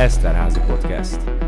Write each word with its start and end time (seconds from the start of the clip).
Eszterházi 0.00 0.60
Podcast. 0.60 1.39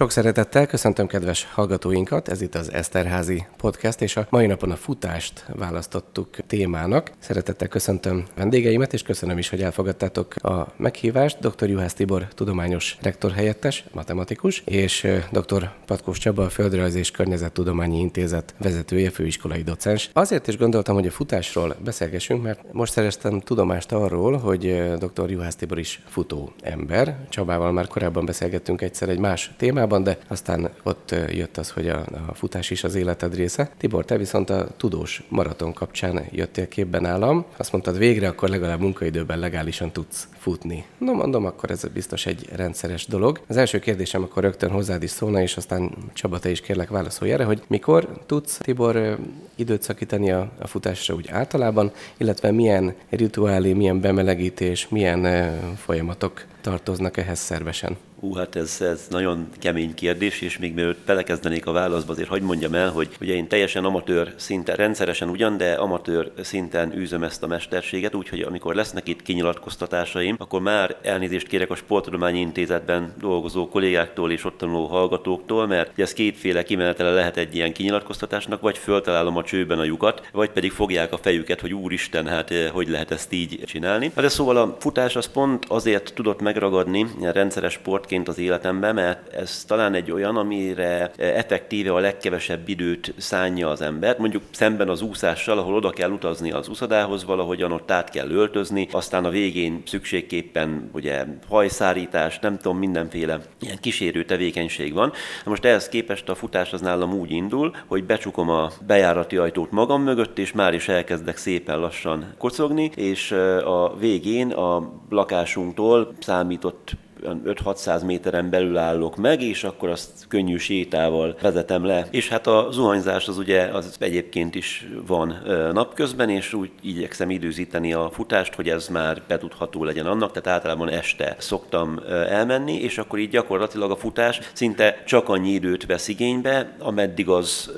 Sok 0.00 0.10
szeretettel 0.10 0.66
köszöntöm 0.66 1.06
kedves 1.06 1.48
hallgatóinkat, 1.52 2.28
ez 2.28 2.40
itt 2.40 2.54
az 2.54 2.72
Eszterházi 2.72 3.46
Podcast, 3.56 4.00
és 4.02 4.16
a 4.16 4.26
mai 4.30 4.46
napon 4.46 4.70
a 4.70 4.76
futást 4.76 5.44
választottuk 5.54 6.36
témának. 6.46 7.10
Szeretettel 7.18 7.68
köszöntöm 7.68 8.24
vendégeimet, 8.36 8.92
és 8.92 9.02
köszönöm 9.02 9.38
is, 9.38 9.48
hogy 9.48 9.62
elfogadtátok 9.62 10.34
a 10.34 10.72
meghívást. 10.76 11.38
Dr. 11.38 11.68
Juhász 11.68 11.94
Tibor, 11.94 12.28
tudományos 12.34 12.96
rektor 13.02 13.32
helyettes, 13.32 13.84
matematikus, 13.92 14.62
és 14.64 15.06
dr. 15.30 15.70
Patkós 15.86 16.18
Csaba, 16.18 16.44
a 16.44 16.48
Földrajz 16.48 16.94
és 16.94 17.10
Környezettudományi 17.10 17.98
Intézet 17.98 18.54
vezetője, 18.58 19.10
főiskolai 19.10 19.62
docens. 19.62 20.10
Azért 20.12 20.48
is 20.48 20.56
gondoltam, 20.56 20.94
hogy 20.94 21.06
a 21.06 21.10
futásról 21.10 21.76
beszélgessünk, 21.84 22.42
mert 22.42 22.72
most 22.72 22.92
szereztem 22.92 23.40
tudomást 23.40 23.92
arról, 23.92 24.36
hogy 24.36 24.94
dr. 24.98 25.30
Juhász 25.30 25.56
Tibor 25.56 25.78
is 25.78 26.02
futó 26.06 26.52
ember. 26.62 27.18
Csabával 27.28 27.72
már 27.72 27.86
korábban 27.86 28.24
beszélgettünk 28.24 28.80
egyszer 28.80 29.08
egy 29.08 29.18
más 29.18 29.50
témában, 29.56 29.88
témában, 29.90 30.02
de 30.02 30.18
aztán 30.28 30.70
ott 30.82 31.14
jött 31.28 31.56
az, 31.56 31.70
hogy 31.70 31.88
a, 31.88 32.04
a 32.28 32.34
futás 32.34 32.70
is 32.70 32.84
az 32.84 32.94
életed 32.94 33.34
része. 33.34 33.70
Tibor, 33.78 34.04
te 34.04 34.16
viszont 34.16 34.50
a 34.50 34.68
tudós 34.76 35.22
maraton 35.28 35.72
kapcsán 35.72 36.24
jöttél 36.30 36.68
képben 36.68 37.04
állam. 37.04 37.44
Azt 37.56 37.72
mondtad, 37.72 37.98
végre 37.98 38.28
akkor 38.28 38.48
legalább 38.48 38.80
munkaidőben 38.80 39.38
legálisan 39.38 39.90
tudsz 39.90 40.28
futni. 40.38 40.84
No, 40.98 41.12
mondom, 41.12 41.44
akkor 41.46 41.70
ez 41.70 41.84
biztos 41.94 42.26
egy 42.26 42.48
rendszeres 42.54 43.06
dolog. 43.06 43.40
Az 43.46 43.56
első 43.56 43.78
kérdésem 43.78 44.22
akkor 44.22 44.42
rögtön 44.42 44.70
hozzád 44.70 45.02
is 45.02 45.10
szólna, 45.10 45.42
és 45.42 45.56
aztán 45.56 45.90
Csaba, 46.12 46.38
te 46.38 46.50
is 46.50 46.60
kérlek 46.60 46.88
válaszolj 46.88 47.32
erre, 47.32 47.44
hogy 47.44 47.62
mikor 47.66 48.08
tudsz, 48.26 48.58
Tibor, 48.58 49.18
időt 49.54 49.82
szakítani 49.82 50.30
a, 50.30 50.50
a 50.58 50.66
futásra 50.66 51.14
úgy 51.14 51.28
általában, 51.28 51.90
illetve 52.16 52.50
milyen 52.50 52.94
rituálé, 53.10 53.72
milyen 53.72 54.00
bemelegítés, 54.00 54.88
milyen 54.88 55.52
folyamatok 55.76 56.44
tartoznak 56.60 57.16
ehhez 57.16 57.38
szervesen? 57.38 57.96
Ú, 58.22 58.34
hát 58.34 58.56
ez, 58.56 58.80
ez 58.80 59.06
nagyon 59.10 59.48
kemény 59.58 59.94
kérdés, 59.94 60.40
és 60.40 60.58
még 60.58 60.74
mielőtt 60.74 61.06
belekezdenék 61.06 61.66
a 61.66 61.72
válaszba, 61.72 62.12
azért 62.12 62.28
hagyd 62.28 62.42
mondjam 62.42 62.74
el, 62.74 62.90
hogy 62.90 63.08
ugye 63.20 63.34
én 63.34 63.48
teljesen 63.48 63.84
amatőr 63.84 64.32
szinten, 64.36 64.76
rendszeresen 64.76 65.28
ugyan, 65.28 65.56
de 65.56 65.72
amatőr 65.72 66.32
szinten 66.40 66.96
űzöm 66.96 67.22
ezt 67.22 67.42
a 67.42 67.46
mesterséget, 67.46 68.14
úgyhogy 68.14 68.40
amikor 68.40 68.74
lesznek 68.74 69.08
itt 69.08 69.22
kinyilatkoztatásaim, 69.22 70.36
akkor 70.38 70.60
már 70.60 70.96
elnézést 71.02 71.46
kérek 71.46 71.70
a 71.70 71.74
Sporttudományi 71.74 72.40
Intézetben 72.40 73.14
dolgozó 73.20 73.68
kollégáktól 73.68 74.30
és 74.30 74.44
ott 74.44 74.58
tanuló 74.58 74.86
hallgatóktól, 74.86 75.66
mert 75.66 75.98
ez 75.98 76.12
kétféle 76.12 76.62
kimenetele 76.62 77.10
lehet 77.10 77.36
egy 77.36 77.54
ilyen 77.54 77.72
kinyilatkoztatásnak, 77.72 78.60
vagy 78.60 78.78
föltalálom 78.78 79.36
a 79.36 79.44
csőben 79.44 79.78
a 79.78 79.84
lyukat, 79.84 80.28
vagy 80.32 80.50
pedig 80.50 80.72
fogják 80.72 81.12
a 81.12 81.18
fejüket, 81.18 81.60
hogy 81.60 81.74
úristen, 81.74 82.26
hát 82.26 82.50
eh, 82.50 82.70
hogy 82.70 82.88
lehet 82.88 83.10
ezt 83.10 83.32
így 83.32 83.60
csinálni. 83.64 84.10
Hát 84.14 84.24
de 84.24 84.28
szóval 84.28 84.56
a 84.56 84.76
futás 84.80 85.16
az 85.16 85.26
pont 85.26 85.64
azért 85.68 86.14
tudott 86.14 86.40
megragadni 86.40 87.06
rendszeres 87.20 87.72
sport 87.72 88.08
sportként 88.10 88.28
az 88.28 88.38
életemben, 88.38 88.94
mert 88.94 89.32
ez 89.34 89.64
talán 89.64 89.94
egy 89.94 90.10
olyan, 90.10 90.36
amire 90.36 91.10
effektíve 91.16 91.92
a 91.92 91.98
legkevesebb 91.98 92.68
időt 92.68 93.14
szánja 93.16 93.68
az 93.68 93.80
ember. 93.80 94.18
Mondjuk 94.18 94.42
szemben 94.50 94.88
az 94.88 95.02
úszással, 95.02 95.58
ahol 95.58 95.74
oda 95.74 95.90
kell 95.90 96.10
utazni 96.10 96.52
az 96.52 96.68
úszadához, 96.68 97.24
valahogyan 97.24 97.72
ott 97.72 97.90
át 97.90 98.10
kell 98.10 98.30
öltözni, 98.30 98.88
aztán 98.92 99.24
a 99.24 99.30
végén 99.30 99.82
szükségképpen 99.86 100.90
ugye 100.92 101.24
hajszárítás, 101.48 102.38
nem 102.38 102.56
tudom, 102.56 102.78
mindenféle 102.78 103.40
ilyen 103.60 103.78
kísérő 103.80 104.24
tevékenység 104.24 104.92
van. 104.92 105.12
Na 105.44 105.50
most 105.50 105.64
ehhez 105.64 105.88
képest 105.88 106.28
a 106.28 106.34
futás 106.34 106.72
az 106.72 106.80
nálam 106.80 107.14
úgy 107.14 107.30
indul, 107.30 107.76
hogy 107.86 108.04
becsukom 108.04 108.48
a 108.48 108.70
bejárati 108.86 109.36
ajtót 109.36 109.70
magam 109.70 110.02
mögött, 110.02 110.38
és 110.38 110.52
már 110.52 110.74
is 110.74 110.88
elkezdek 110.88 111.36
szépen 111.36 111.78
lassan 111.78 112.34
kocogni, 112.38 112.90
és 112.94 113.32
a 113.64 113.96
végén 113.98 114.50
a 114.50 114.92
lakásunktól 115.08 116.12
számított 116.20 116.96
5-600 117.22 118.04
méteren 118.04 118.50
belül 118.50 118.76
állok 118.76 119.16
meg, 119.16 119.42
és 119.42 119.64
akkor 119.64 119.88
azt 119.88 120.10
könnyű 120.28 120.56
sétával 120.56 121.36
vezetem 121.42 121.84
le. 121.84 122.06
És 122.10 122.28
hát 122.28 122.46
a 122.46 122.68
zuhanyzás 122.70 123.28
az 123.28 123.38
ugye 123.38 123.62
az 123.62 123.96
egyébként 123.98 124.54
is 124.54 124.88
van 125.06 125.42
napközben, 125.72 126.28
és 126.28 126.52
úgy 126.52 126.70
igyekszem 126.82 127.30
időzíteni 127.30 127.92
a 127.92 128.10
futást, 128.12 128.54
hogy 128.54 128.68
ez 128.68 128.88
már 128.88 129.22
betudható 129.28 129.84
legyen 129.84 130.06
annak, 130.06 130.32
tehát 130.32 130.58
általában 130.58 130.90
este 130.90 131.36
szoktam 131.38 132.00
elmenni, 132.08 132.74
és 132.74 132.98
akkor 132.98 133.18
így 133.18 133.30
gyakorlatilag 133.30 133.90
a 133.90 133.96
futás 133.96 134.40
szinte 134.52 135.02
csak 135.06 135.28
annyi 135.28 135.50
időt 135.50 135.86
vesz 135.86 136.08
igénybe, 136.08 136.76
ameddig 136.78 137.28
az 137.28 137.72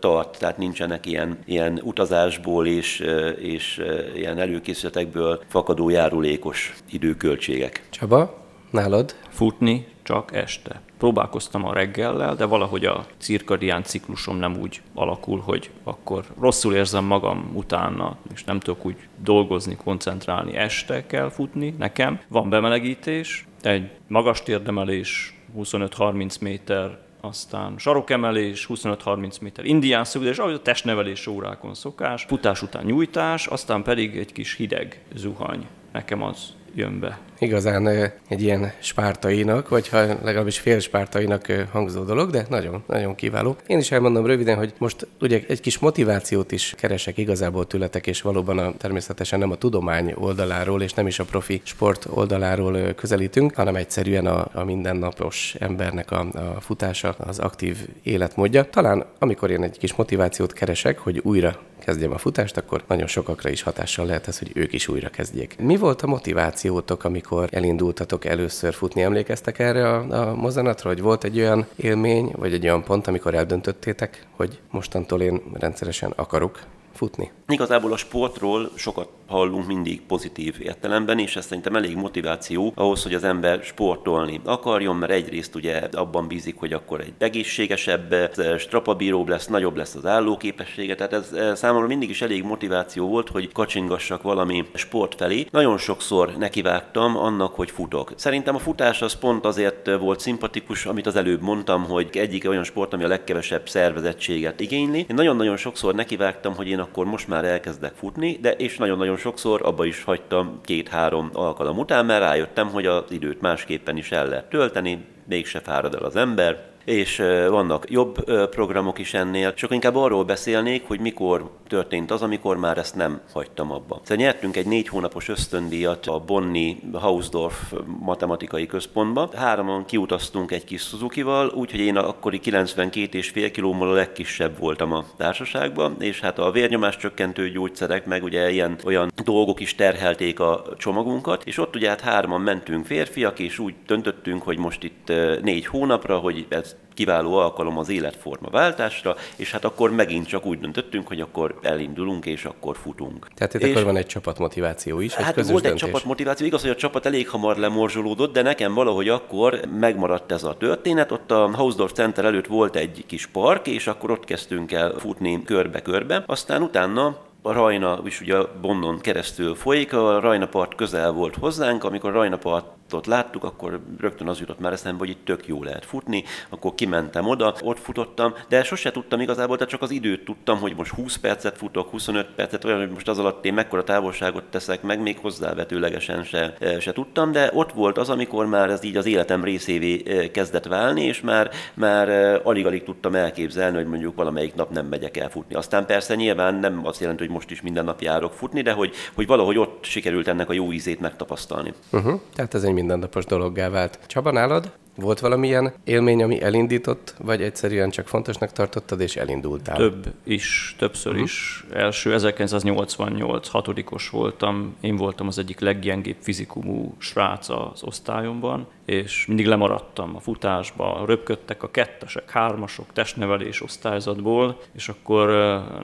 tart, 0.00 0.38
tehát 0.38 0.58
nincsenek 0.58 1.06
ilyen, 1.06 1.38
ilyen 1.44 1.80
utazásból 1.84 2.66
és, 2.66 3.04
és 3.38 3.82
ilyen 4.14 4.38
előkészületekből 4.38 5.42
fakadó 5.48 5.88
járulékos 5.88 6.74
időköltségek. 6.90 7.82
Csaba? 7.90 8.41
Nálad? 8.72 9.14
Futni 9.28 9.86
csak 10.02 10.34
este. 10.34 10.80
Próbálkoztam 10.98 11.64
a 11.66 11.72
reggellel, 11.72 12.34
de 12.34 12.44
valahogy 12.44 12.84
a 12.84 13.06
cirkadián 13.18 13.82
ciklusom 13.82 14.36
nem 14.36 14.56
úgy 14.60 14.82
alakul, 14.94 15.40
hogy 15.40 15.70
akkor 15.84 16.24
rosszul 16.40 16.74
érzem 16.74 17.04
magam 17.04 17.50
utána, 17.54 18.16
és 18.34 18.44
nem 18.44 18.60
tudok 18.60 18.86
úgy 18.86 18.96
dolgozni, 19.22 19.76
koncentrálni. 19.76 20.56
Este 20.56 21.06
kell 21.06 21.30
futni 21.30 21.74
nekem. 21.78 22.20
Van 22.28 22.48
bemelegítés, 22.48 23.46
egy 23.62 23.90
magas 24.08 24.42
térdemelés, 24.42 25.40
25-30 25.58 26.40
méter, 26.40 26.98
aztán 27.20 27.78
sarokemelés, 27.78 28.66
25-30 28.68 29.40
méter 29.40 29.64
indián 29.64 30.04
szögdés, 30.04 30.38
ahogy 30.38 30.54
a 30.54 30.62
testnevelés 30.62 31.26
órákon 31.26 31.74
szokás, 31.74 32.24
futás 32.24 32.62
után 32.62 32.84
nyújtás, 32.84 33.46
aztán 33.46 33.82
pedig 33.82 34.16
egy 34.16 34.32
kis 34.32 34.54
hideg 34.54 35.02
zuhany. 35.14 35.66
Nekem 35.92 36.22
az 36.22 36.54
jön 36.74 37.00
be. 37.00 37.18
Igazán 37.38 37.86
egy 38.28 38.42
ilyen 38.42 38.72
spártainak, 38.80 39.68
vagy 39.68 39.88
ha 39.88 39.98
legalábbis 39.98 40.58
fél 40.58 40.78
spártainak 40.78 41.66
hangzó 41.70 42.02
dolog, 42.02 42.30
de 42.30 42.46
nagyon, 42.48 42.82
nagyon 42.86 43.14
kiváló. 43.14 43.56
Én 43.66 43.78
is 43.78 43.90
elmondom 43.90 44.26
röviden, 44.26 44.56
hogy 44.56 44.72
most 44.78 45.06
ugye 45.20 45.40
egy 45.48 45.60
kis 45.60 45.78
motivációt 45.78 46.52
is 46.52 46.74
keresek 46.78 47.18
igazából 47.18 47.66
tületek, 47.66 48.06
és 48.06 48.22
valóban 48.22 48.58
a, 48.58 48.72
természetesen 48.76 49.38
nem 49.38 49.50
a 49.50 49.56
tudomány 49.56 50.12
oldaláról, 50.16 50.82
és 50.82 50.92
nem 50.92 51.06
is 51.06 51.18
a 51.18 51.24
profi 51.24 51.60
sport 51.64 52.06
oldaláról 52.10 52.92
közelítünk, 52.92 53.54
hanem 53.54 53.76
egyszerűen 53.76 54.26
a, 54.26 54.48
a 54.52 54.64
mindennapos 54.64 55.54
embernek 55.58 56.10
a, 56.10 56.20
a 56.56 56.60
futása, 56.60 57.14
az 57.18 57.38
aktív 57.38 57.76
életmódja. 58.02 58.64
Talán 58.64 59.04
amikor 59.18 59.50
én 59.50 59.62
egy 59.62 59.78
kis 59.78 59.94
motivációt 59.94 60.52
keresek, 60.52 60.98
hogy 60.98 61.20
újra 61.24 61.58
kezdjem 61.84 62.12
a 62.12 62.18
futást, 62.18 62.56
akkor 62.56 62.84
nagyon 62.88 63.06
sokakra 63.06 63.50
is 63.50 63.62
hatással 63.62 64.06
lehet 64.06 64.28
ez, 64.28 64.38
hogy 64.38 64.50
ők 64.54 64.72
is 64.72 64.88
újra 64.88 65.08
kezdjék. 65.08 65.56
Mi 65.58 65.76
volt 65.76 66.02
a 66.02 66.06
motivációtok, 66.06 67.04
amikor 67.04 67.48
elindultatok 67.50 68.24
először 68.24 68.74
futni? 68.74 69.02
Emlékeztek 69.02 69.58
erre 69.58 69.88
a, 69.88 70.28
a 70.28 70.34
mozanatra, 70.34 70.88
hogy 70.88 71.00
volt 71.00 71.24
egy 71.24 71.38
olyan 71.38 71.66
élmény, 71.76 72.32
vagy 72.36 72.52
egy 72.52 72.64
olyan 72.64 72.84
pont, 72.84 73.06
amikor 73.06 73.34
eldöntöttétek, 73.34 74.26
hogy 74.36 74.58
mostantól 74.70 75.20
én 75.20 75.42
rendszeresen 75.52 76.12
akarok 76.16 76.60
futni? 76.94 77.30
Igazából 77.48 77.92
a 77.92 77.96
sportról 77.96 78.70
sokat 78.74 79.08
hallunk 79.32 79.66
mindig 79.66 80.02
pozitív 80.02 80.56
értelemben, 80.58 81.18
és 81.18 81.36
ez 81.36 81.46
szerintem 81.46 81.76
elég 81.76 81.96
motiváció 81.96 82.72
ahhoz, 82.74 83.02
hogy 83.02 83.14
az 83.14 83.24
ember 83.24 83.62
sportolni 83.62 84.40
akarjon, 84.44 84.96
mert 84.96 85.12
egyrészt 85.12 85.54
ugye 85.54 85.88
abban 85.92 86.26
bízik, 86.26 86.58
hogy 86.58 86.72
akkor 86.72 87.00
egy 87.00 87.12
egészségesebb, 87.18 88.14
strapabíróbb 88.58 89.28
lesz, 89.28 89.46
nagyobb 89.46 89.76
lesz 89.76 89.94
az 89.94 90.06
állóképessége, 90.06 90.94
tehát 90.94 91.12
ez 91.12 91.32
eh, 91.32 91.54
számomra 91.54 91.86
mindig 91.86 92.10
is 92.10 92.22
elég 92.22 92.42
motiváció 92.42 93.08
volt, 93.08 93.28
hogy 93.28 93.52
kacsingassak 93.52 94.22
valami 94.22 94.64
sport 94.74 95.14
felé. 95.14 95.46
Nagyon 95.50 95.78
sokszor 95.78 96.36
nekivágtam 96.38 97.16
annak, 97.16 97.54
hogy 97.54 97.70
futok. 97.70 98.12
Szerintem 98.16 98.54
a 98.54 98.58
futás 98.58 99.02
az 99.02 99.14
pont 99.14 99.44
azért 99.44 99.96
volt 99.98 100.20
szimpatikus, 100.20 100.86
amit 100.86 101.06
az 101.06 101.16
előbb 101.16 101.40
mondtam, 101.40 101.84
hogy 101.84 102.08
egyik 102.12 102.48
olyan 102.48 102.64
sport, 102.64 102.92
ami 102.92 103.04
a 103.04 103.08
legkevesebb 103.08 103.68
szervezettséget 103.68 104.60
igényli. 104.60 104.98
Én 104.98 105.14
nagyon-nagyon 105.14 105.56
sokszor 105.56 105.94
nekivágtam, 105.94 106.54
hogy 106.54 106.68
én 106.68 106.78
akkor 106.82 107.06
most 107.06 107.28
már 107.28 107.44
elkezdek 107.44 107.94
futni, 107.94 108.38
de 108.40 108.52
és 108.52 108.76
nagyon-nagyon 108.76 109.16
sokszor 109.16 109.60
abba 109.64 109.84
is 109.84 110.04
hagytam 110.04 110.60
két-három 110.64 111.30
alkalom 111.32 111.78
után, 111.78 112.06
mert 112.06 112.22
rájöttem, 112.22 112.68
hogy 112.68 112.86
az 112.86 113.04
időt 113.08 113.40
másképpen 113.40 113.96
is 113.96 114.12
el 114.12 114.28
lehet 114.28 114.48
tölteni, 114.48 115.04
mégse 115.28 115.60
fárad 115.60 115.94
el 115.94 116.02
az 116.02 116.16
ember, 116.16 116.71
és 116.84 117.16
vannak 117.48 117.90
jobb 117.90 118.24
programok 118.50 118.98
is 118.98 119.14
ennél. 119.14 119.54
Csak 119.54 119.70
inkább 119.70 119.96
arról 119.96 120.24
beszélnék, 120.24 120.86
hogy 120.86 121.00
mikor 121.00 121.50
történt 121.68 122.10
az, 122.10 122.22
amikor 122.22 122.56
már 122.56 122.78
ezt 122.78 122.96
nem 122.96 123.20
hagytam 123.32 123.72
abba. 123.72 124.00
Szóval 124.02 124.24
nyertünk 124.24 124.56
egy 124.56 124.66
négy 124.66 124.88
hónapos 124.88 125.28
ösztöndíjat 125.28 126.06
a 126.06 126.18
Bonni 126.18 126.76
Hausdorf 126.92 127.72
matematikai 128.00 128.66
központba. 128.66 129.30
Hárman 129.34 129.84
kiutaztunk 129.84 130.50
egy 130.50 130.64
kis 130.64 130.82
Suzuki-val, 130.82 131.48
úgyhogy 131.48 131.80
én 131.80 131.96
akkori 131.96 132.38
92 132.38 133.18
és 133.18 133.28
fél 133.28 133.50
kilómmal 133.50 133.88
a 133.88 133.92
legkisebb 133.92 134.58
voltam 134.58 134.92
a 134.92 135.04
társaságban, 135.16 135.96
és 135.98 136.20
hát 136.20 136.38
a 136.38 136.50
vérnyomás 136.50 136.96
csökkentő 136.96 137.50
gyógyszerek, 137.50 138.06
meg 138.06 138.22
ugye 138.22 138.50
ilyen 138.50 138.76
olyan 138.84 139.10
dolgok 139.24 139.60
is 139.60 139.74
terhelték 139.74 140.40
a 140.40 140.64
csomagunkat, 140.78 141.44
és 141.44 141.58
ott 141.58 141.76
ugye 141.76 141.88
hát 141.88 142.00
hárman 142.00 142.40
mentünk 142.40 142.86
férfiak, 142.86 143.38
és 143.38 143.58
úgy 143.58 143.74
döntöttünk, 143.86 144.42
hogy 144.42 144.58
most 144.58 144.82
itt 144.82 145.12
négy 145.42 145.66
hónapra, 145.66 146.18
hogy 146.18 146.46
ez 146.48 146.71
ez 146.72 146.94
kiváló 146.94 147.34
alkalom 147.34 147.78
az 147.78 147.88
életforma 147.88 148.48
váltásra, 148.50 149.16
és 149.36 149.50
hát 149.50 149.64
akkor 149.64 149.90
megint 149.90 150.26
csak 150.26 150.46
úgy 150.46 150.58
döntöttünk, 150.58 151.08
hogy 151.08 151.20
akkor 151.20 151.58
elindulunk, 151.62 152.26
és 152.26 152.44
akkor 152.44 152.76
futunk. 152.76 153.28
Tehát 153.34 153.54
itt 153.54 153.60
és 153.60 153.70
akkor 153.70 153.84
van 153.84 153.96
egy 153.96 154.06
csapatmotiváció 154.06 155.00
is, 155.00 155.14
egy 155.14 155.24
Hát 155.24 155.34
közös 155.34 155.50
volt 155.50 155.62
döntés. 155.62 155.82
egy 155.82 155.88
csapatmotiváció, 155.88 156.46
igaz, 156.46 156.60
hogy 156.60 156.70
a 156.70 156.76
csapat 156.76 157.06
elég 157.06 157.28
hamar 157.28 157.56
lemorzsolódott, 157.56 158.32
de 158.32 158.42
nekem 158.42 158.74
valahogy 158.74 159.08
akkor 159.08 159.60
megmaradt 159.78 160.32
ez 160.32 160.44
a 160.44 160.56
történet. 160.56 161.12
Ott 161.12 161.30
a 161.30 161.50
Hausdorff 161.54 161.92
Center 161.92 162.24
előtt 162.24 162.46
volt 162.46 162.76
egy 162.76 163.04
kis 163.06 163.26
park, 163.26 163.66
és 163.66 163.86
akkor 163.86 164.10
ott 164.10 164.24
kezdtünk 164.24 164.72
el 164.72 164.94
futni 164.98 165.42
körbe-körbe. 165.44 166.24
Aztán 166.26 166.62
utána 166.62 167.16
a 167.42 167.52
Rajna 167.52 168.00
is 168.04 168.20
ugye 168.20 168.36
Bonnon 168.60 169.00
keresztül 169.00 169.54
folyik, 169.54 169.92
a 169.92 170.20
Rajna 170.20 170.46
part 170.46 170.74
közel 170.74 171.12
volt 171.12 171.36
hozzánk, 171.36 171.84
amikor 171.84 172.10
a 172.10 172.76
Partot 172.92 173.12
láttuk, 173.12 173.44
akkor 173.44 173.80
rögtön 174.00 174.28
az 174.28 174.40
jutott 174.40 174.60
már 174.60 174.72
eszembe, 174.72 174.98
hogy 174.98 175.08
itt 175.08 175.24
tök 175.24 175.46
jó 175.46 175.62
lehet 175.62 175.84
futni, 175.84 176.24
akkor 176.48 176.74
kimentem 176.74 177.28
oda, 177.28 177.54
ott 177.60 177.78
futottam, 177.78 178.34
de 178.48 178.62
sose 178.62 178.90
tudtam 178.90 179.20
igazából, 179.20 179.56
tehát 179.56 179.72
csak 179.72 179.82
az 179.82 179.90
időt 179.90 180.24
tudtam, 180.24 180.58
hogy 180.58 180.74
most 180.76 180.94
20 180.94 181.16
percet 181.16 181.56
futok, 181.56 181.90
25 181.90 182.26
percet, 182.36 182.64
olyan, 182.64 182.78
hogy 182.78 182.90
most 182.90 183.08
az 183.08 183.18
alatt 183.18 183.44
én 183.44 183.54
mekkora 183.54 183.84
távolságot 183.84 184.44
teszek 184.44 184.82
meg, 184.82 185.00
még 185.00 185.18
hozzávetőlegesen 185.18 186.24
se, 186.24 186.56
se 186.80 186.92
tudtam, 186.92 187.32
de 187.32 187.50
ott 187.54 187.72
volt 187.72 187.98
az, 187.98 188.08
amikor 188.10 188.46
már 188.46 188.70
ez 188.70 188.84
így 188.84 188.96
az 188.96 189.06
életem 189.06 189.44
részévé 189.44 190.02
eh, 190.06 190.28
kezdett 190.28 190.66
válni, 190.66 191.02
és 191.02 191.20
már, 191.20 191.50
már 191.74 192.08
eh, 192.08 192.46
alig-alig 192.46 192.84
tudtam 192.84 193.14
elképzelni, 193.14 193.76
hogy 193.76 193.86
mondjuk 193.86 194.16
valamelyik 194.16 194.54
nap 194.54 194.70
nem 194.70 194.86
megyek 194.86 195.16
el 195.16 195.30
futni. 195.30 195.54
Aztán 195.54 195.86
persze 195.86 196.14
nyilván 196.14 196.54
nem 196.54 196.86
azt 196.86 197.00
jelenti, 197.00 197.22
hogy 197.22 197.32
most 197.32 197.50
is 197.50 197.62
minden 197.62 197.84
nap 197.84 198.00
járok 198.00 198.32
futni, 198.32 198.62
de 198.62 198.72
hogy, 198.72 198.94
hogy 199.14 199.26
valahogy 199.26 199.58
ott 199.58 199.84
sikerült 199.84 200.28
ennek 200.28 200.48
a 200.48 200.52
jó 200.52 200.72
ízét 200.72 201.00
megtapasztalni. 201.00 201.72
Uh-huh. 201.90 202.20
Tehát 202.34 202.54
ez 202.54 202.62
egy 202.62 202.72
mindennapos 202.82 203.24
dologgá 203.24 203.68
vált. 203.68 203.98
Csaba, 204.06 204.30
nálad? 204.30 204.72
Volt 204.96 205.20
valamilyen 205.20 205.72
élmény, 205.84 206.22
ami 206.22 206.42
elindított, 206.42 207.14
vagy 207.18 207.42
egyszerűen 207.42 207.90
csak 207.90 208.08
fontosnak 208.08 208.52
tartottad, 208.52 209.00
és 209.00 209.16
elindultál? 209.16 209.76
Több 209.76 210.12
is, 210.24 210.74
többször 210.78 211.12
uh-huh. 211.12 211.26
is. 211.26 211.64
Első 211.72 212.14
1988 212.14 213.48
hatodikos 213.48 214.10
voltam, 214.10 214.76
én 214.80 214.96
voltam 214.96 215.26
az 215.26 215.38
egyik 215.38 215.60
leggyengébb 215.60 216.16
fizikumú 216.20 216.94
srác 216.98 217.48
az 217.48 217.82
osztályomban, 217.82 218.66
és 218.84 219.26
mindig 219.26 219.46
lemaradtam 219.46 220.16
a 220.16 220.20
futásba, 220.20 221.04
röpködtek 221.06 221.62
a 221.62 221.70
kettesek, 221.70 222.30
hármasok, 222.30 222.92
testnevelés 222.92 223.62
osztályzatból, 223.62 224.60
és 224.74 224.88
akkor 224.88 225.28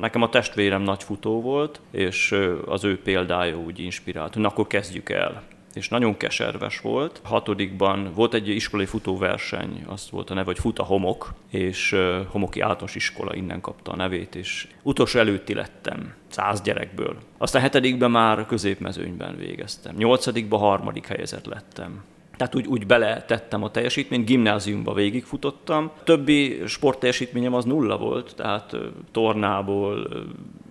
nekem 0.01 0.23
a 0.23 0.29
testvérem 0.29 0.83
nagy 0.83 1.03
futó 1.03 1.41
volt, 1.41 1.81
és 1.91 2.35
az 2.67 2.85
ő 2.85 3.01
példája 3.03 3.57
úgy 3.57 3.79
inspirált, 3.79 4.33
hogy 4.33 4.43
na, 4.43 4.49
akkor 4.49 4.67
kezdjük 4.67 5.11
el 5.11 5.43
és 5.79 5.89
nagyon 5.89 6.17
keserves 6.17 6.81
volt. 6.81 7.21
Hatodikban 7.25 8.13
volt 8.15 8.35
egy 8.35 8.49
iskolai 8.49 8.87
futóverseny, 8.87 9.85
azt 9.87 10.11
volt 10.11 10.31
a 10.31 10.35
neve, 10.35 10.47
hogy 10.47 10.59
Fut 10.59 10.79
a 10.79 10.85
homok, 10.85 11.35
és 11.51 11.97
Homoki 12.29 12.61
általános 12.61 12.95
iskola 12.95 13.35
innen 13.35 13.61
kapta 13.61 13.93
a 13.93 13.97
nevét, 13.97 14.35
és 14.35 14.69
utolsó 14.83 15.19
előtti 15.19 15.55
lettem 15.55 16.15
száz 16.29 16.61
gyerekből. 16.61 17.17
Aztán 17.39 17.63
hetedikben 17.63 18.11
már 18.11 18.47
középmezőnyben 18.47 19.37
végeztem. 19.37 19.95
Nyolcadikban 19.97 20.61
harmadik 20.61 21.07
helyezett 21.07 21.47
lettem. 21.47 22.05
Tehát 22.37 22.55
úgy, 22.55 22.67
úgy 22.67 22.87
beletettem 22.87 23.63
a 23.63 23.71
teljesítményt, 23.71 24.27
gimnáziumba 24.27 24.95
végigfutottam. 24.95 25.91
Többi 26.05 26.63
sportteljesítményem 26.67 27.55
az 27.55 27.65
nulla 27.65 27.99
volt, 27.99 28.35
tehát 28.37 28.77
tornából, 29.13 30.09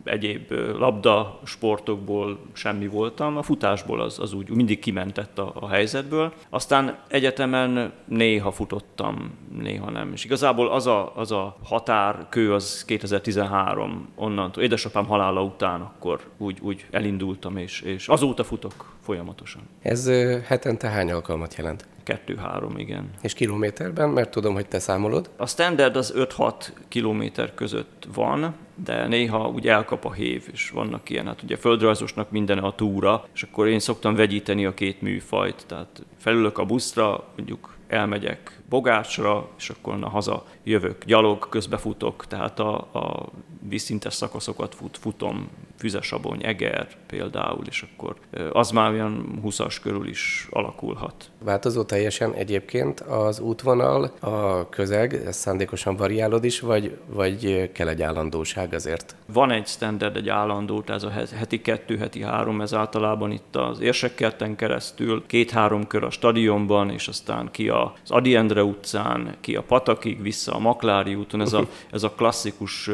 egyéb 0.08 0.52
labda 0.52 1.40
sportokból 1.44 2.40
semmi 2.54 2.88
voltam, 2.88 3.38
a 3.38 3.42
futásból 3.42 4.02
az, 4.02 4.20
az 4.20 4.34
úgy 4.34 4.50
mindig 4.50 4.80
kimentett 4.80 5.40
a, 5.40 5.52
a 5.60 5.68
helyzetből. 5.68 6.34
Aztán 6.50 6.98
egyetemen 7.08 7.94
néha 8.06 8.52
futottam, 8.52 9.32
néha 9.60 9.90
nem. 9.90 10.12
És 10.14 10.26
igazából 10.26 10.68
az 10.68 10.88
a, 10.88 11.16
az 11.16 11.32
a 11.32 11.58
határkő 11.64 12.54
az 12.54 12.86
2013 12.86 14.08
onnantól, 14.16 14.64
édesapám 14.64 15.06
halála 15.06 15.44
után 15.44 15.82
akkor 15.82 16.20
úgy, 16.38 16.58
úgy 16.62 16.86
elindultam, 16.92 17.58
és, 17.58 17.82
és 17.82 18.08
azóta 18.08 18.44
futok 18.44 18.96
folyamatosan. 19.02 19.62
Ez 19.82 20.10
hetente 20.46 20.88
hány 20.88 21.12
alkalmat 21.12 21.56
jelent? 21.56 21.86
Kettő-három, 22.08 22.78
igen. 22.78 23.10
És 23.22 23.34
kilométerben, 23.34 24.10
mert 24.10 24.32
tudom, 24.32 24.54
hogy 24.54 24.68
te 24.68 24.80
számolod? 24.80 25.30
A 25.38 25.48
standard 25.48 25.96
az 25.96 26.14
5-6 26.18 26.54
kilométer 26.88 27.54
között 27.54 28.08
van, 28.14 28.56
de 28.84 29.08
néha 29.08 29.50
úgy 29.50 29.68
elkap 29.68 30.06
a 30.06 30.12
hév, 30.12 30.48
és 30.52 30.70
vannak 30.70 31.10
ilyen, 31.10 31.26
hát 31.26 31.44
ugye 31.44 31.56
földrajzosnak 31.56 32.32
minden 32.32 32.58
a 32.58 32.76
túra, 32.76 33.26
és 33.34 33.44
akkor 33.44 33.68
én 33.68 33.80
szoktam 33.80 34.16
vegyíteni 34.16 34.66
a 34.66 34.74
két 34.74 35.02
műfajt, 35.02 35.66
tehát 35.68 36.06
felülök 36.18 36.58
a 36.58 36.66
buszra, 36.66 37.24
mondjuk 37.36 37.76
elmegyek 37.88 38.60
Bogácsra, 38.70 39.50
és 39.58 39.70
akkor 39.70 40.00
na 40.00 40.10
haza 40.10 40.46
jövök, 40.64 41.06
gyalog, 41.06 41.50
közbefutok, 41.50 42.26
tehát 42.28 42.60
a, 42.60 42.76
a 42.78 43.30
vízszintes 43.70 44.14
szakaszokat 44.14 44.76
fut, 44.76 44.98
futom, 44.98 45.50
Füzesabony, 45.78 46.46
Eger 46.46 46.88
például, 47.08 47.64
és 47.68 47.86
akkor 47.92 48.16
az 48.52 48.72
már 48.72 48.92
olyan 48.92 49.40
20-as 49.46 49.76
körül 49.82 50.08
is 50.08 50.48
alakulhat. 50.50 51.30
Változó 51.44 51.84
teljesen 51.84 52.34
egyébként 52.34 53.00
az 53.00 53.40
útvonal, 53.40 54.12
a 54.20 54.70
közeg, 54.70 55.14
ez 55.14 55.36
szándékosan 55.36 55.96
variálod 55.96 56.44
is, 56.44 56.60
vagy, 56.60 56.98
vagy 57.06 57.72
kell 57.72 57.88
egy 57.88 58.02
állandóság 58.02 58.74
azért? 58.74 59.16
Van 59.34 59.52
egy 59.52 59.68
standard, 59.68 60.16
egy 60.16 60.30
állandó, 60.30 60.84
ez 60.86 61.04
a 61.04 61.10
heti 61.36 61.62
kettő, 61.62 61.98
heti 61.98 62.22
három, 62.22 62.62
ez 62.62 62.74
általában 62.74 63.32
itt 63.32 63.56
az 63.56 63.80
érsekkerten 63.80 64.56
keresztül, 64.56 65.24
két-három 65.28 65.88
kör 65.88 66.04
a 66.04 66.10
stadionban, 66.10 66.90
és 66.90 67.08
aztán 67.08 67.52
ki 67.52 67.70
az 67.70 67.90
Adi 68.08 68.36
Endre 68.36 68.64
utcán, 68.64 69.36
ki 69.40 69.56
a 69.56 69.62
Patakig, 69.62 70.22
vissza 70.22 70.54
a 70.54 70.60
Maklári 70.60 71.16
úton, 71.16 71.42
ez 71.42 71.54
a, 71.54 71.68
ez 71.92 72.04
a 72.04 72.12
klasszikus 72.12 72.90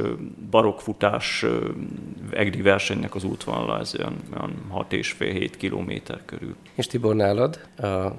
barokkfutás 0.52 1.46
egri 2.32 2.62
versenynek 2.74 3.16
az 3.16 3.24
útvonala, 3.24 3.80
ez 3.80 3.96
olyan, 4.00 4.16
olyan 4.38 4.86
6,5-7 4.90 5.52
kilométer 5.58 6.22
körül. 6.26 6.56
És 6.76 6.88
Tibor, 6.88 7.16
nálad 7.16 7.60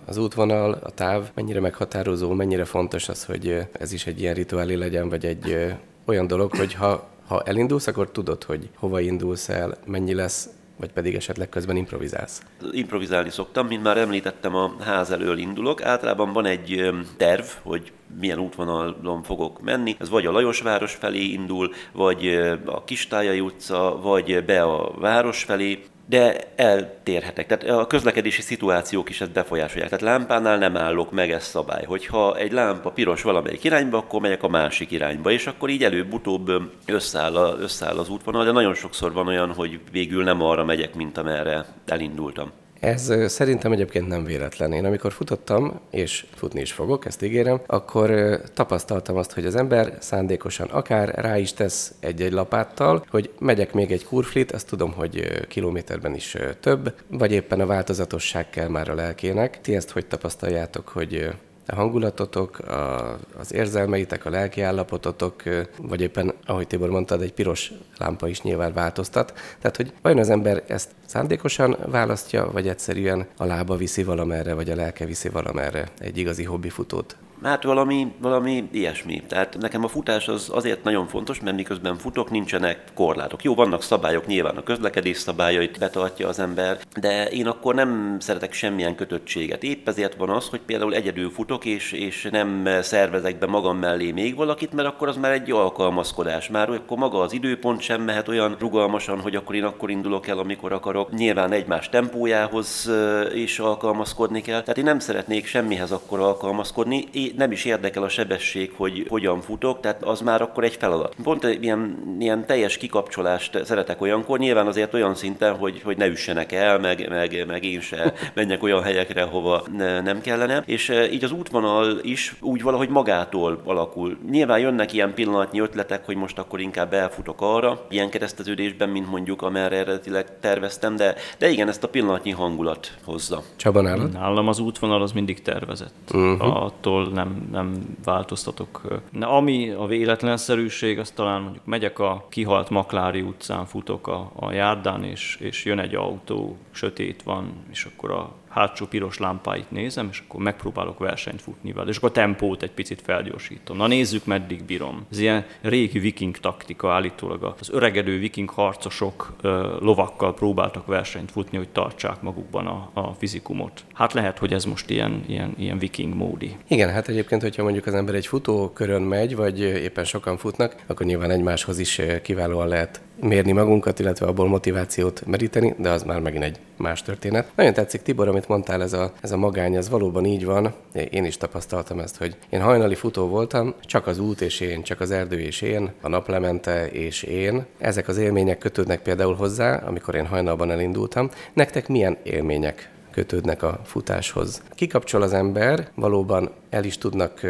az 0.06 0.16
útvonal, 0.16 0.72
a 0.72 0.90
táv 0.90 1.30
mennyire 1.34 1.60
meghatározó, 1.60 2.32
mennyire 2.32 2.64
fontos 2.64 3.08
az, 3.08 3.24
hogy 3.24 3.66
ez 3.72 3.92
is 3.92 4.06
egy 4.06 4.20
ilyen 4.20 4.34
rituálé 4.34 4.74
legyen, 4.74 5.08
vagy 5.08 5.24
egy 5.26 5.74
olyan 6.04 6.26
dolog, 6.26 6.56
hogy 6.56 6.74
ha, 6.74 7.08
ha 7.26 7.42
elindulsz, 7.42 7.86
akkor 7.86 8.10
tudod, 8.10 8.42
hogy 8.44 8.68
hova 8.76 9.00
indulsz 9.00 9.48
el, 9.48 9.76
mennyi 9.86 10.14
lesz 10.14 10.48
vagy 10.76 10.92
pedig 10.92 11.14
esetleg 11.14 11.48
közben 11.48 11.76
improvizálsz? 11.76 12.42
Improvizálni 12.72 13.30
szoktam, 13.30 13.66
mint 13.66 13.82
már 13.82 13.98
említettem, 13.98 14.54
a 14.54 14.74
ház 14.80 15.10
elől 15.10 15.38
indulok. 15.38 15.82
Általában 15.84 16.32
van 16.32 16.46
egy 16.46 16.90
terv, 17.16 17.44
hogy 17.62 17.92
milyen 18.20 18.38
útvonalon 18.38 19.22
fogok 19.22 19.60
menni. 19.62 19.96
Ez 19.98 20.08
vagy 20.08 20.26
a 20.26 20.30
Lajosváros 20.30 20.94
felé 20.94 21.22
indul, 21.22 21.70
vagy 21.92 22.26
a 22.64 22.84
Kistájai 22.84 23.40
utca, 23.40 23.98
vagy 24.02 24.44
be 24.44 24.62
a 24.62 24.90
város 24.98 25.44
felé 25.44 25.82
de 26.06 26.36
eltérhetek. 26.56 27.46
Tehát 27.46 27.78
a 27.80 27.86
közlekedési 27.86 28.42
szituációk 28.42 29.08
is 29.08 29.20
ezt 29.20 29.32
befolyásolják. 29.32 29.88
Tehát 29.88 30.04
lámpánál 30.04 30.58
nem 30.58 30.76
állok 30.76 31.12
meg, 31.12 31.30
ez 31.30 31.44
szabály. 31.44 31.84
Hogyha 31.84 32.36
egy 32.36 32.52
lámpa 32.52 32.90
piros 32.90 33.22
valamelyik 33.22 33.64
irányba, 33.64 33.98
akkor 33.98 34.20
megyek 34.20 34.42
a 34.42 34.48
másik 34.48 34.90
irányba, 34.90 35.30
és 35.30 35.46
akkor 35.46 35.68
így 35.68 35.84
előbb-utóbb 35.84 36.50
összeáll, 36.86 37.36
a, 37.36 37.56
összeáll 37.58 37.98
az 37.98 38.08
útvonal, 38.08 38.44
de 38.44 38.52
nagyon 38.52 38.74
sokszor 38.74 39.12
van 39.12 39.26
olyan, 39.26 39.52
hogy 39.52 39.80
végül 39.92 40.24
nem 40.24 40.42
arra 40.42 40.64
megyek, 40.64 40.94
mint 40.94 41.18
amerre 41.18 41.64
elindultam. 41.86 42.50
Ez 42.84 43.12
szerintem 43.26 43.72
egyébként 43.72 44.08
nem 44.08 44.24
véletlen. 44.24 44.72
Én 44.72 44.84
amikor 44.84 45.12
futottam, 45.12 45.80
és 45.90 46.26
futni 46.34 46.60
is 46.60 46.72
fogok, 46.72 47.04
ezt 47.06 47.22
ígérem, 47.22 47.60
akkor 47.66 48.40
tapasztaltam 48.54 49.16
azt, 49.16 49.32
hogy 49.32 49.46
az 49.46 49.56
ember 49.56 49.96
szándékosan 50.00 50.68
akár 50.68 51.08
rá 51.14 51.38
is 51.38 51.52
tesz 51.52 51.94
egy-egy 52.00 52.32
lapáttal, 52.32 53.04
hogy 53.10 53.30
megyek 53.38 53.72
még 53.72 53.92
egy 53.92 54.04
kurflit, 54.04 54.52
azt 54.52 54.68
tudom, 54.68 54.92
hogy 54.92 55.46
kilométerben 55.48 56.14
is 56.14 56.36
több, 56.60 56.94
vagy 57.08 57.32
éppen 57.32 57.60
a 57.60 57.66
változatosság 57.66 58.50
kell 58.50 58.68
már 58.68 58.88
a 58.88 58.94
lelkének. 58.94 59.60
Ti 59.60 59.74
ezt 59.76 59.90
hogy 59.90 60.06
tapasztaljátok, 60.06 60.88
hogy 60.88 61.30
a 61.66 61.74
hangulatotok, 61.74 62.58
a, 62.58 63.18
az 63.38 63.52
érzelmeitek, 63.52 64.24
a 64.24 64.30
lelki 64.30 64.60
állapototok, 64.60 65.42
vagy 65.82 66.00
éppen, 66.00 66.34
ahogy 66.46 66.66
Tibor 66.66 66.90
mondtad, 66.90 67.22
egy 67.22 67.32
piros 67.32 67.72
lámpa 67.98 68.28
is 68.28 68.42
nyilván 68.42 68.72
változtat. 68.72 69.32
Tehát, 69.58 69.76
hogy 69.76 69.92
vajon 70.02 70.18
az 70.18 70.30
ember 70.30 70.62
ezt 70.66 70.90
szándékosan 71.06 71.76
választja, 71.86 72.50
vagy 72.52 72.68
egyszerűen 72.68 73.26
a 73.36 73.44
lába 73.44 73.76
viszi 73.76 74.04
valamerre, 74.04 74.54
vagy 74.54 74.70
a 74.70 74.74
lelke 74.74 75.04
viszi 75.04 75.28
valamerre 75.28 75.88
egy 75.98 76.18
igazi 76.18 76.44
hobbifutót? 76.44 77.16
Hát 77.42 77.62
valami, 77.62 78.12
valami 78.18 78.68
ilyesmi. 78.72 79.22
Tehát 79.28 79.56
nekem 79.60 79.84
a 79.84 79.88
futás 79.88 80.28
az 80.28 80.48
azért 80.52 80.84
nagyon 80.84 81.06
fontos, 81.06 81.40
mert 81.40 81.56
miközben 81.56 81.96
futok, 81.96 82.30
nincsenek 82.30 82.84
korlátok. 82.94 83.42
Jó, 83.44 83.54
vannak 83.54 83.82
szabályok, 83.82 84.26
nyilván 84.26 84.56
a 84.56 84.62
közlekedés 84.62 85.16
szabályait 85.16 85.78
betartja 85.78 86.28
az 86.28 86.38
ember, 86.38 86.78
de 87.00 87.28
én 87.28 87.46
akkor 87.46 87.74
nem 87.74 88.16
szeretek 88.20 88.52
semmilyen 88.52 88.94
kötöttséget. 88.94 89.62
Épp 89.62 89.88
ezért 89.88 90.14
van 90.14 90.30
az, 90.30 90.48
hogy 90.48 90.60
például 90.60 90.94
egyedül 90.94 91.30
futok, 91.30 91.64
és, 91.64 91.92
és 91.92 92.28
nem 92.30 92.68
szervezek 92.82 93.38
be 93.38 93.46
magam 93.46 93.78
mellé 93.78 94.10
még 94.10 94.36
valakit, 94.36 94.72
mert 94.72 94.88
akkor 94.88 95.08
az 95.08 95.16
már 95.16 95.32
egy 95.32 95.50
alkalmazkodás. 95.50 96.48
Már 96.48 96.70
akkor 96.70 96.98
maga 96.98 97.20
az 97.20 97.32
időpont 97.32 97.80
sem 97.80 98.02
mehet 98.02 98.28
olyan 98.28 98.56
rugalmasan, 98.58 99.20
hogy 99.20 99.36
akkor 99.36 99.54
én 99.54 99.64
akkor 99.64 99.90
indulok 99.90 100.26
el, 100.26 100.38
amikor 100.38 100.72
akarok. 100.72 101.12
Nyilván 101.12 101.52
egymás 101.52 101.88
tempójához 101.88 102.90
is 103.34 103.58
alkalmazkodni 103.58 104.40
kell. 104.40 104.60
Tehát 104.60 104.78
én 104.78 104.84
nem 104.84 104.98
szeretnék 104.98 105.46
semmihez 105.46 105.92
akkor 105.92 106.20
alkalmazkodni. 106.20 107.04
Én 107.12 107.23
nem 107.36 107.52
is 107.52 107.64
érdekel 107.64 108.02
a 108.02 108.08
sebesség, 108.08 108.72
hogy 108.76 109.06
hogyan 109.08 109.40
futok, 109.40 109.80
tehát 109.80 110.02
az 110.02 110.20
már 110.20 110.42
akkor 110.42 110.64
egy 110.64 110.76
feladat. 110.76 111.14
Pont 111.22 111.44
ilyen, 111.60 112.16
ilyen 112.18 112.46
teljes 112.46 112.76
kikapcsolást 112.76 113.64
szeretek 113.64 114.00
olyankor, 114.00 114.38
nyilván 114.38 114.66
azért 114.66 114.94
olyan 114.94 115.14
szinten, 115.14 115.56
hogy, 115.56 115.80
hogy 115.84 115.96
ne 115.96 116.06
üssenek 116.06 116.52
el, 116.52 116.78
meg, 116.78 117.08
meg, 117.08 117.44
meg 117.46 117.64
én 117.64 117.80
se 117.80 118.12
menjek 118.34 118.62
olyan 118.62 118.82
helyekre, 118.82 119.22
hova 119.22 119.62
ne, 119.76 120.00
nem 120.00 120.20
kellene. 120.20 120.62
És 120.66 120.92
így 121.12 121.24
az 121.24 121.32
útvonal 121.32 121.98
is 122.02 122.34
úgy 122.40 122.62
valahogy 122.62 122.88
magától 122.88 123.60
alakul. 123.64 124.18
Nyilván 124.30 124.58
jönnek 124.58 124.92
ilyen 124.92 125.14
pillanatnyi 125.14 125.60
ötletek, 125.60 126.06
hogy 126.06 126.16
most 126.16 126.38
akkor 126.38 126.60
inkább 126.60 126.92
elfutok 126.92 127.40
arra, 127.40 127.86
ilyen 127.90 128.10
kereszteződésben, 128.10 128.88
mint 128.88 129.10
mondjuk 129.10 129.42
amerre 129.42 129.76
eredetileg 129.76 130.38
terveztem, 130.40 130.96
de, 130.96 131.14
de 131.38 131.48
igen, 131.48 131.68
ezt 131.68 131.84
a 131.84 131.88
pillanatnyi 131.88 132.30
hangulat 132.30 132.92
hozza. 133.04 133.42
Csaba 133.56 133.80
nálad? 133.80 134.12
Nálam 134.12 134.48
az 134.48 134.58
útvonal 134.58 135.02
az 135.02 135.12
mindig 135.12 135.42
tervezett. 135.42 136.10
Uh-huh. 136.12 136.64
Attól 136.64 137.08
nem, 137.14 137.48
nem 137.50 137.96
változtatok. 138.04 139.00
Na, 139.10 139.28
ami 139.28 139.70
a 139.70 139.86
véletlenszerűség, 139.86 140.98
az 140.98 141.10
talán 141.10 141.42
mondjuk 141.42 141.66
megyek 141.66 141.98
a 141.98 142.26
kihalt 142.28 142.70
Maklári 142.70 143.20
utcán, 143.20 143.66
futok 143.66 144.06
a, 144.06 144.30
a 144.34 144.52
járdán, 144.52 145.04
és, 145.04 145.36
és 145.40 145.64
jön 145.64 145.78
egy 145.78 145.94
autó, 145.94 146.56
sötét 146.70 147.22
van, 147.22 147.52
és 147.70 147.84
akkor 147.84 148.10
a 148.10 148.32
hátsó 148.54 148.86
piros 148.86 149.18
lámpáit 149.18 149.70
nézem, 149.70 150.08
és 150.10 150.22
akkor 150.26 150.40
megpróbálok 150.40 150.98
versenyt 150.98 151.42
futni 151.42 151.72
vele, 151.72 151.88
és 151.88 151.96
akkor 151.96 152.08
a 152.08 152.12
tempót 152.12 152.62
egy 152.62 152.70
picit 152.70 153.02
felgyorsítom. 153.02 153.76
Na 153.76 153.86
nézzük, 153.86 154.24
meddig 154.24 154.64
bírom. 154.64 155.06
Ez 155.10 155.18
ilyen 155.18 155.44
régi 155.60 155.98
viking 155.98 156.38
taktika, 156.38 156.92
állítólag 156.92 157.54
az 157.60 157.70
öregedő 157.70 158.18
viking 158.18 158.50
harcosok 158.50 159.36
ö, 159.40 159.76
lovakkal 159.80 160.34
próbáltak 160.34 160.86
versenyt 160.86 161.30
futni, 161.30 161.58
hogy 161.58 161.68
tartsák 161.68 162.22
magukban 162.22 162.66
a, 162.66 162.90
a 162.92 163.14
fizikumot. 163.18 163.84
Hát 163.92 164.12
lehet, 164.12 164.38
hogy 164.38 164.52
ez 164.52 164.64
most 164.64 164.90
ilyen, 164.90 165.24
ilyen, 165.26 165.54
ilyen 165.58 165.78
viking 165.78 166.14
módi. 166.14 166.56
Igen, 166.68 166.90
hát 166.90 167.08
egyébként, 167.08 167.42
hogyha 167.42 167.62
mondjuk 167.62 167.86
az 167.86 167.94
ember 167.94 168.14
egy 168.14 168.26
futókörön 168.26 169.02
megy, 169.02 169.36
vagy 169.36 169.60
éppen 169.60 170.04
sokan 170.04 170.36
futnak, 170.36 170.76
akkor 170.86 171.06
nyilván 171.06 171.30
egymáshoz 171.30 171.78
is 171.78 172.00
kiválóan 172.22 172.68
lehet 172.68 173.02
mérni 173.20 173.52
magunkat, 173.52 173.98
illetve 173.98 174.26
abból 174.26 174.48
motivációt 174.48 175.26
meríteni, 175.26 175.74
de 175.78 175.90
az 175.90 176.02
már 176.02 176.20
megint 176.20 176.44
egy 176.44 176.58
más 176.76 177.02
történet. 177.02 177.52
Nagyon 177.56 177.72
tetszik, 177.72 178.02
Tibor, 178.02 178.28
amit 178.28 178.48
mondtál, 178.48 178.82
ez 178.82 178.92
a, 178.92 179.12
ez 179.20 179.32
a 179.32 179.36
magány, 179.36 179.74
ez 179.74 179.88
valóban 179.88 180.24
így 180.24 180.44
van. 180.44 180.72
Én 181.10 181.24
is 181.24 181.36
tapasztaltam 181.36 181.98
ezt, 181.98 182.16
hogy 182.16 182.36
én 182.48 182.60
hajnali 182.60 182.94
futó 182.94 183.26
voltam, 183.26 183.74
csak 183.80 184.06
az 184.06 184.18
út 184.18 184.40
és 184.40 184.60
én, 184.60 184.82
csak 184.82 185.00
az 185.00 185.10
erdő 185.10 185.40
és 185.40 185.60
én, 185.60 185.92
a 186.00 186.08
naplemente 186.08 186.86
és 186.90 187.22
én. 187.22 187.64
Ezek 187.78 188.08
az 188.08 188.16
élmények 188.16 188.58
kötődnek 188.58 189.02
például 189.02 189.34
hozzá, 189.34 189.76
amikor 189.76 190.14
én 190.14 190.26
hajnalban 190.26 190.70
elindultam. 190.70 191.30
Nektek 191.52 191.88
milyen 191.88 192.16
élmények 192.22 192.90
kötődnek 193.10 193.62
a 193.62 193.80
futáshoz? 193.84 194.62
Kikapcsol 194.74 195.22
az 195.22 195.32
ember, 195.32 195.88
valóban 195.94 196.50
el 196.70 196.84
is 196.84 196.98
tudnak 196.98 197.40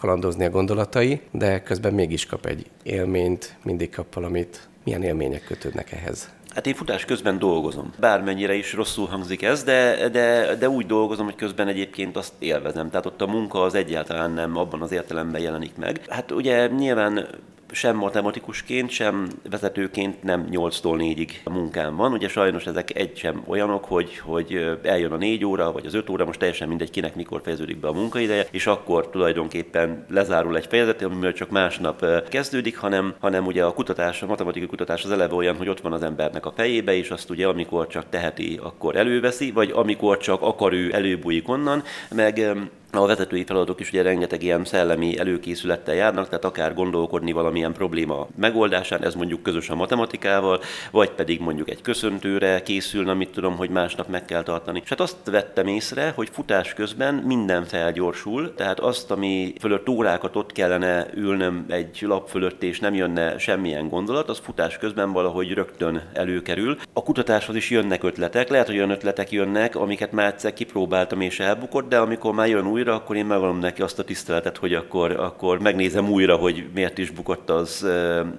kalandozni 0.00 0.44
a 0.44 0.50
gondolatai, 0.50 1.20
de 1.30 1.62
közben 1.62 1.94
mégis 1.94 2.26
kap 2.26 2.46
egy 2.46 2.66
élményt, 2.82 3.56
mindig 3.62 3.90
kap 3.90 4.14
valamit, 4.14 4.68
milyen 4.84 5.02
élmények 5.02 5.44
kötődnek 5.44 5.92
ehhez? 5.92 6.30
Hát 6.54 6.66
én 6.66 6.74
futás 6.74 7.04
közben 7.04 7.38
dolgozom. 7.38 7.92
Bármennyire 8.00 8.54
is 8.54 8.72
rosszul 8.72 9.06
hangzik 9.06 9.42
ez, 9.42 9.64
de, 9.64 10.08
de, 10.08 10.54
de 10.54 10.68
úgy 10.68 10.86
dolgozom, 10.86 11.24
hogy 11.24 11.34
közben 11.34 11.68
egyébként 11.68 12.16
azt 12.16 12.32
élvezem. 12.38 12.90
Tehát 12.90 13.06
ott 13.06 13.20
a 13.20 13.26
munka 13.26 13.62
az 13.62 13.74
egyáltalán 13.74 14.30
nem 14.30 14.56
abban 14.56 14.82
az 14.82 14.92
értelemben 14.92 15.40
jelenik 15.40 15.76
meg. 15.76 16.00
Hát 16.08 16.30
ugye 16.30 16.66
nyilván 16.66 17.28
sem 17.72 17.96
matematikusként, 17.96 18.90
sem 18.90 19.28
vezetőként 19.50 20.22
nem 20.22 20.48
8-tól 20.50 20.96
4-ig 20.98 21.30
a 21.44 21.50
munkám 21.50 21.96
van. 21.96 22.12
Ugye 22.12 22.28
sajnos 22.28 22.66
ezek 22.66 22.96
egy 22.96 23.16
sem 23.16 23.42
olyanok, 23.46 23.84
hogy, 23.84 24.18
hogy 24.18 24.78
eljön 24.82 25.12
a 25.12 25.16
4 25.16 25.44
óra, 25.44 25.72
vagy 25.72 25.86
az 25.86 25.94
5 25.94 26.10
óra, 26.10 26.24
most 26.24 26.38
teljesen 26.38 26.68
mindegy, 26.68 26.90
kinek 26.90 27.14
mikor 27.14 27.40
fejeződik 27.44 27.80
be 27.80 27.88
a 27.88 27.92
munkaideje, 27.92 28.46
és 28.50 28.66
akkor 28.66 29.10
tulajdonképpen 29.10 30.04
lezárul 30.10 30.56
egy 30.56 30.66
fejezet, 30.66 31.02
amivel 31.02 31.32
csak 31.32 31.50
másnap 31.50 32.06
kezdődik, 32.28 32.76
hanem, 32.76 33.14
hanem 33.20 33.46
ugye 33.46 33.64
a 33.64 33.72
kutatás, 33.72 34.22
a 34.22 34.26
matematikai 34.26 34.68
kutatás 34.68 35.04
az 35.04 35.10
eleve 35.10 35.34
olyan, 35.34 35.56
hogy 35.56 35.68
ott 35.68 35.80
van 35.80 35.92
az 35.92 36.02
embernek 36.02 36.46
a 36.46 36.52
fejébe, 36.56 36.96
és 36.96 37.10
azt 37.10 37.30
ugye 37.30 37.46
amikor 37.46 37.86
csak 37.86 38.08
teheti, 38.08 38.60
akkor 38.62 38.96
előveszi, 38.96 39.50
vagy 39.50 39.70
amikor 39.70 40.18
csak 40.18 40.42
akar 40.42 40.72
ő 40.72 40.94
előbújik 40.94 41.48
onnan, 41.48 41.82
meg 42.10 42.54
a 42.96 43.06
vezetői 43.06 43.44
feladatok 43.44 43.80
is 43.80 43.88
ugye 43.88 44.02
rengeteg 44.02 44.42
ilyen 44.42 44.64
szellemi 44.64 45.18
előkészülettel 45.18 45.94
járnak, 45.94 46.28
tehát 46.28 46.44
akár 46.44 46.74
gondolkodni 46.74 47.32
valamilyen 47.32 47.72
probléma 47.72 48.26
megoldásán, 48.36 49.04
ez 49.04 49.14
mondjuk 49.14 49.42
közös 49.42 49.68
a 49.70 49.74
matematikával, 49.74 50.60
vagy 50.90 51.10
pedig 51.10 51.40
mondjuk 51.40 51.70
egy 51.70 51.80
köszöntőre 51.80 52.62
készülne, 52.62 53.10
amit 53.10 53.28
tudom, 53.30 53.56
hogy 53.56 53.70
másnap 53.70 54.08
meg 54.08 54.24
kell 54.24 54.42
tartani. 54.42 54.80
És 54.82 54.88
hát 54.88 55.00
azt 55.00 55.16
vettem 55.30 55.66
észre, 55.66 56.12
hogy 56.14 56.28
futás 56.32 56.74
közben 56.74 57.14
minden 57.14 57.64
felgyorsul, 57.64 58.54
tehát 58.54 58.80
azt, 58.80 59.10
ami 59.10 59.52
fölött 59.60 59.88
órákat 59.88 60.36
ott 60.36 60.52
kellene 60.52 61.06
ülnöm 61.14 61.64
egy 61.68 61.98
lap 62.00 62.28
fölött, 62.28 62.62
és 62.62 62.80
nem 62.80 62.94
jönne 62.94 63.38
semmilyen 63.38 63.88
gondolat, 63.88 64.28
az 64.28 64.38
futás 64.38 64.78
közben 64.78 65.12
valahogy 65.12 65.52
rögtön 65.52 66.02
előkerül. 66.12 66.76
A 66.92 67.02
kutatáshoz 67.02 67.56
is 67.56 67.70
jönnek 67.70 68.02
ötletek, 68.02 68.48
lehet, 68.48 68.66
hogy 68.66 68.76
olyan 68.76 68.90
ötletek 68.90 69.30
jönnek, 69.30 69.76
amiket 69.76 70.12
már 70.12 70.26
egyszer 70.26 70.52
kipróbáltam 70.52 71.20
és 71.20 71.40
elbukott, 71.40 71.88
de 71.88 71.98
amikor 71.98 72.34
már 72.34 72.48
jön 72.48 72.66
új 72.66 72.82
újra, 72.84 72.96
akkor 72.96 73.16
én 73.16 73.26
megadom 73.26 73.58
neki 73.58 73.82
azt 73.82 73.98
a 73.98 74.04
tiszteletet, 74.04 74.56
hogy 74.56 74.74
akkor, 74.74 75.10
akkor 75.10 75.60
megnézem 75.60 76.10
újra, 76.10 76.36
hogy 76.36 76.66
miért 76.74 76.98
is 76.98 77.10
bukott 77.10 77.50
az 77.50 77.86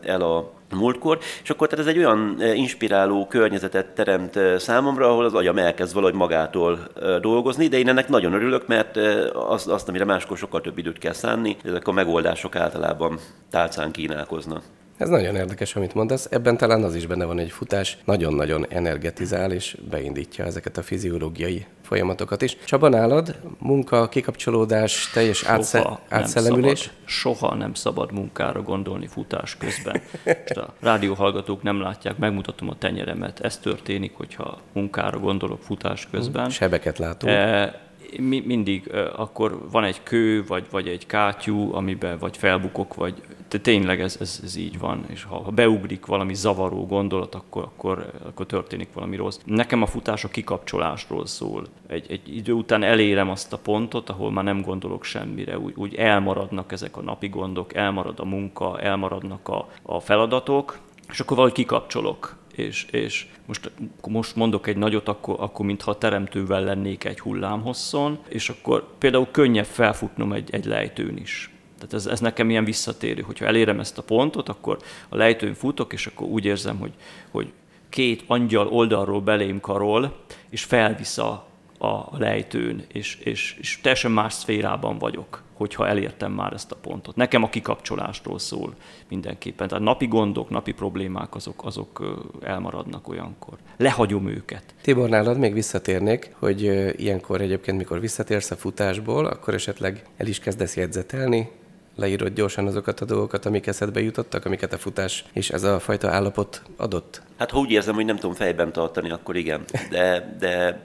el 0.04 0.22
a 0.22 0.52
múltkor, 0.74 1.20
és 1.44 1.50
akkor 1.50 1.68
tehát 1.68 1.86
ez 1.86 1.92
egy 1.92 1.98
olyan 1.98 2.42
inspiráló 2.54 3.28
környezetet 3.28 3.88
teremt 3.88 4.40
számomra, 4.58 5.10
ahol 5.10 5.26
az 5.26 5.34
agyam 5.34 5.58
elkezd 5.58 5.94
valahogy 5.94 6.16
magától 6.16 6.88
dolgozni, 7.22 7.68
de 7.68 7.78
én 7.78 7.90
ennek 7.90 8.10
nagyon 8.10 8.34
örülök, 8.34 8.68
mert 8.68 8.98
azt, 9.34 9.68
azt 9.68 9.90
amire 9.90 10.06
máskor 10.06 10.38
sokkal 10.38 10.62
több 10.62 10.78
időt 10.78 10.98
kell 10.98 11.14
szánni, 11.14 11.58
ezek 11.64 11.88
a 11.88 11.92
megoldások 11.92 12.56
általában 12.56 13.20
tálcán 13.50 13.92
kínálkoznak. 13.92 14.64
Ez 14.98 15.10
nagyon 15.10 15.36
érdekes, 15.36 15.76
amit 15.76 15.94
mondasz. 15.94 16.28
Ebben 16.32 16.58
talán 16.58 16.84
az 16.84 16.96
is 16.96 17.06
benne 17.08 17.26
van, 17.26 17.38
hogy 17.38 17.52
futás 17.52 17.98
nagyon-nagyon 18.06 18.66
energetizál, 18.70 19.52
és 19.52 19.78
beindítja 19.90 20.46
ezeket 20.46 20.78
a 20.78 20.82
fiziológiai 20.84 21.66
folyamatokat 21.82 22.42
is. 22.42 22.58
Csaba, 22.66 22.90
nálad 22.90 23.40
munka, 23.60 24.10
kikapcsolódás, 24.10 25.10
teljes 25.14 25.44
átsze- 25.44 26.00
átszellemülés? 26.10 26.86
Nem 26.86 26.94
szabad, 26.94 27.10
soha 27.10 27.56
nem 27.56 27.74
szabad 27.74 28.12
munkára 28.12 28.62
gondolni 28.62 29.08
futás 29.08 29.58
közben. 29.58 30.02
Most 30.26 30.58
a 30.58 30.74
rádióhallgatók 30.80 31.64
nem 31.64 31.82
látják, 31.82 32.18
megmutatom 32.18 32.70
a 32.70 32.78
tenyeremet. 32.78 33.40
Ez 33.40 33.58
történik, 33.58 34.14
hogyha 34.14 34.58
munkára 34.74 35.20
gondolok 35.20 35.62
futás 35.62 36.08
közben. 36.12 36.50
Sebeket 36.50 36.98
látunk. 36.98 37.34
E, 37.34 37.82
mi, 38.20 38.44
mindig 38.46 38.92
akkor 39.16 39.60
van 39.72 39.84
egy 39.84 40.04
kő, 40.04 40.44
vagy, 40.48 40.66
vagy 40.72 40.88
egy 40.88 41.06
kátyú, 41.06 41.74
amiben 41.74 42.18
vagy 42.18 42.38
felbukok, 42.38 42.94
vagy 42.94 43.22
de 43.50 43.60
tényleg 43.60 44.02
ez, 44.02 44.18
ez, 44.20 44.40
ez 44.44 44.56
így 44.56 44.80
van, 44.80 45.06
és 45.08 45.24
ha, 45.24 45.44
ha 45.44 45.52
beugrik 45.52 46.06
valami 46.06 46.34
zavaró 46.34 46.86
gondolat, 46.86 47.36
akkor, 47.36 47.64
akkor, 47.64 48.12
akkor 48.26 48.46
történik 48.46 48.94
valami 48.94 49.16
rossz. 49.16 49.40
Nekem 49.46 49.82
a 49.82 49.86
futás 49.86 50.24
a 50.24 50.28
kikapcsolásról 50.28 51.26
szól. 51.26 51.68
Egy, 51.88 52.06
egy 52.10 52.36
idő 52.36 52.52
után 52.52 52.84
elérem 52.84 53.30
azt 53.30 53.54
a 53.54 53.58
pontot, 53.58 54.10
ahol 54.10 54.32
már 54.32 54.44
nem 54.44 54.62
gondolok 54.62 55.04
semmire, 55.04 55.60
úgy, 55.60 55.74
úgy 55.76 55.96
elmaradnak 55.96 56.72
ezek 56.72 56.98
a 56.98 57.02
napi 57.02 57.28
gondok, 57.28 57.74
elmarad 57.74 58.20
a 58.20 58.26
munka, 58.26 58.80
elmaradnak 58.80 59.50
a, 59.50 59.68
a 59.82 60.00
feladatok, 60.00 60.80
és 61.12 61.20
akkor 61.20 61.38
valahogy 61.38 61.58
kikapcsolok 61.58 62.36
és, 62.56 62.86
és 62.92 63.28
most, 63.46 63.72
most 64.08 64.36
mondok 64.36 64.68
egy 64.68 64.78
nagyot, 64.78 65.08
akkor, 65.08 65.36
akkor 65.40 65.66
mintha 65.66 65.98
teremtővel 65.98 66.64
lennék 66.64 67.04
egy 67.04 67.20
hullámhosszon, 67.20 68.20
és 68.28 68.50
akkor 68.50 68.88
például 68.98 69.28
könnyebb 69.32 69.66
felfutnom 69.66 70.34
egy, 70.34 70.50
egy 70.52 70.66
lejtőn 70.66 71.18
is. 71.18 71.50
Tehát 71.76 71.94
ez, 71.94 72.06
ez 72.06 72.20
nekem 72.20 72.50
ilyen 72.50 72.66
visszatérő, 72.66 73.22
hogyha 73.22 73.46
elérem 73.46 73.80
ezt 73.80 73.98
a 73.98 74.04
pontot, 74.04 74.50
akkor 74.50 74.78
a 75.10 75.16
lejtőn 75.16 75.54
futok, 75.54 75.94
és 75.94 76.08
akkor 76.08 76.28
úgy 76.28 76.46
érzem, 76.46 76.80
hogy, 76.80 76.94
hogy 77.32 77.52
két 77.90 78.24
angyal 78.28 78.68
oldalról 78.68 79.22
belém 79.22 79.60
karol, 79.60 80.16
és 80.50 80.64
felvisz 80.64 81.18
a, 81.18 81.48
a 81.78 82.18
lejtőn, 82.18 82.86
és, 82.88 83.16
és, 83.16 83.58
és 83.60 83.80
teljesen 83.82 84.12
más 84.12 84.34
szférában 84.34 84.98
vagyok 84.98 85.44
hogyha 85.56 85.88
elértem 85.88 86.32
már 86.32 86.54
ezt 86.54 86.72
a 86.72 86.76
pontot. 86.76 87.16
Nekem 87.16 87.44
a 87.44 87.50
kikapcsolásról 87.50 88.40
szól 88.40 88.74
mindenképpen. 89.10 89.68
Tehát 89.68 89.84
napi 89.84 90.08
gondok, 90.08 90.50
napi 90.50 90.72
problémák 90.72 91.36
azok, 91.36 91.66
azok 91.66 92.18
elmaradnak 92.42 93.08
olyankor. 93.08 93.58
Lehagyom 93.78 94.28
őket. 94.28 94.64
Tibor, 94.82 95.10
nálad 95.10 95.38
még 95.38 95.54
visszatérnék, 95.54 96.32
hogy 96.40 96.62
ilyenkor 97.02 97.42
egyébként, 97.42 97.78
mikor 97.78 98.00
visszatérsz 98.00 98.52
a 98.52 98.56
futásból, 98.56 99.26
akkor 99.26 99.54
esetleg 99.54 100.04
el 100.18 100.28
is 100.28 100.40
kezdesz 100.40 100.76
jegyzetelni, 100.76 101.50
leírod 101.96 102.34
gyorsan 102.34 102.68
azokat 102.68 103.00
a 103.00 103.06
dolgokat, 103.06 103.46
amik 103.46 103.68
eszedbe 103.68 104.02
jutottak, 104.02 104.46
amiket 104.46 104.74
a 104.74 104.78
futás 104.78 105.26
és 105.34 105.50
ez 105.50 105.64
a 105.64 105.80
fajta 105.80 106.10
állapot 106.10 106.62
adott? 106.78 107.22
Hát 107.38 107.52
ha 107.52 107.60
úgy 107.60 107.72
érzem, 107.72 107.96
hogy 107.96 108.06
nem 108.06 108.16
tudom 108.16 108.36
fejben 108.36 108.72
tartani, 108.72 109.12
akkor 109.12 109.36
igen. 109.36 109.64
De, 109.90 110.36
de 110.40 110.82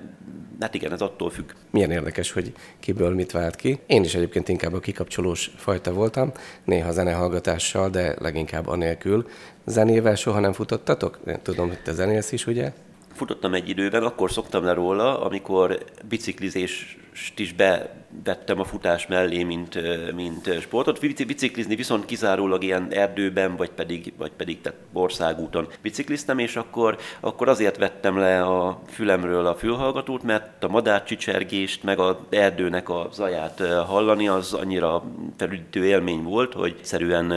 Hát 0.61 0.75
igen, 0.75 0.93
ez 0.93 1.01
attól 1.01 1.31
függ. 1.31 1.51
Milyen 1.71 1.91
érdekes, 1.91 2.33
hogy 2.33 2.53
kiből 2.81 3.15
mit 3.15 3.33
vált 3.33 3.57
ki. 3.57 3.79
Én 3.87 4.05
is 4.05 4.15
egyébként 4.15 4.49
inkább 4.49 4.73
a 4.73 4.81
kikapcsolós 4.81 5.51
fajta 5.57 5.93
voltam, 5.93 6.33
néha 6.65 6.93
zenehallgatással, 6.93 7.91
de 7.91 8.15
leginkább 8.19 8.67
anélkül. 8.67 9.27
Zenével 9.67 10.15
soha 10.15 10.41
nem 10.41 10.53
futottatok? 10.53 11.19
Tudom, 11.43 11.69
hogy 11.69 11.83
te 11.83 11.93
zenélsz 11.93 12.33
is, 12.33 12.47
ugye? 12.47 12.73
Futottam 13.15 13.55
egy 13.55 13.69
időben, 13.69 14.03
akkor 14.03 14.31
szoktam 14.31 14.65
le 14.65 14.73
róla, 14.73 15.21
amikor 15.21 15.85
biciklizés 16.09 16.99
is 17.37 17.53
bevettem 17.53 18.61
a 18.61 18.65
futás 18.65 19.07
mellé, 19.07 19.43
mint, 19.43 19.79
mint 20.15 20.61
sportot. 20.61 21.01
Biciklizni 21.01 21.75
viszont 21.75 22.05
kizárólag 22.05 22.63
ilyen 22.63 22.89
erdőben, 22.91 23.57
vagy 23.57 23.71
pedig, 23.71 24.13
vagy 24.19 24.31
pedig 24.31 24.61
tehát 24.61 24.79
országúton 24.93 25.69
bicikliztem, 25.83 26.39
és 26.39 26.57
akkor, 26.57 26.99
akkor 27.21 27.49
azért 27.49 27.77
vettem 27.77 28.19
le 28.19 28.43
a 28.43 28.81
fülemről 28.89 29.47
a 29.47 29.55
fülhallgatót, 29.55 30.23
mert 30.23 30.65
a 30.65 30.69
madárcsicsergést, 30.69 31.83
meg 31.83 31.99
a 31.99 32.21
erdőnek 32.29 32.89
a 32.89 33.09
zaját 33.13 33.63
hallani, 33.87 34.29
az 34.29 34.53
annyira 34.53 35.05
felüdítő 35.37 35.85
élmény 35.85 36.23
volt, 36.23 36.53
hogy 36.53 36.77
szerűen 36.81 37.33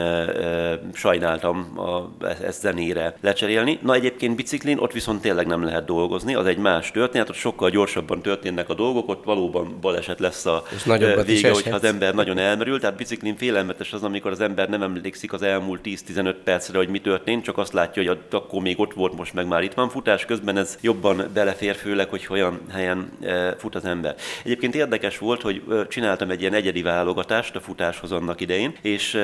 sajnáltam 0.94 1.80
a, 1.80 2.26
ezt 2.44 2.62
zenére 2.62 3.16
lecserélni. 3.22 3.80
Na 3.82 3.94
egyébként 3.94 4.36
biciklin 4.36 4.78
ott 4.78 4.92
viszont 4.92 5.22
tényleg 5.22 5.48
nem 5.48 5.64
lehet 5.64 5.86
dolgozni, 5.86 6.36
az 6.36 6.46
egy 6.46 6.58
más 6.58 6.92
történet, 6.92 7.30
ott 7.30 7.36
sokkal 7.36 7.70
gyorsabban 7.70 8.22
történnek 8.22 8.70
a 8.70 8.74
dolgok, 8.74 9.10
ott 9.10 9.24
valóban 9.24 9.73
baleset 9.82 10.20
lesz 10.20 10.46
a 10.46 10.64
És 10.76 10.84
vége, 11.26 11.52
hogyha 11.52 11.76
az 11.76 11.84
ember 11.84 12.14
nagyon 12.14 12.38
elmerül. 12.38 12.80
Tehát 12.80 12.96
biciklin 12.96 13.36
félelmetes 13.36 13.94
az, 13.94 14.04
amikor 14.04 14.32
az 14.32 14.42
ember 14.42 14.70
nem 14.70 14.82
emlékszik 14.82 15.34
az 15.34 15.42
elmúlt 15.42 15.82
10-15 15.84 16.36
percre, 16.44 16.78
hogy 16.78 16.90
mi 16.90 17.00
történt, 17.00 17.44
csak 17.44 17.58
azt 17.58 17.74
látja, 17.74 18.04
hogy 18.04 18.20
akkor 18.32 18.62
még 18.62 18.80
ott 18.80 18.94
volt, 18.94 19.16
most 19.18 19.34
meg 19.34 19.48
már 19.48 19.64
itt 19.64 19.74
van. 19.74 19.90
Futás 19.90 20.26
közben 20.26 20.58
ez 20.58 20.78
jobban 20.82 21.30
belefér, 21.34 21.76
főleg, 21.76 22.10
hogy 22.10 22.28
olyan 22.30 22.60
helyen 22.72 23.12
fut 23.58 23.76
az 23.76 23.86
ember. 23.86 24.16
Egyébként 24.44 24.76
érdekes 24.76 25.18
volt, 25.18 25.42
hogy 25.42 25.64
csináltam 25.90 26.30
egy 26.30 26.42
ilyen 26.42 26.54
egyedi 26.54 26.82
válogatást 26.82 27.56
a 27.56 27.60
futáshoz 27.60 28.12
annak 28.12 28.42
idején, 28.42 28.76
és 28.82 29.18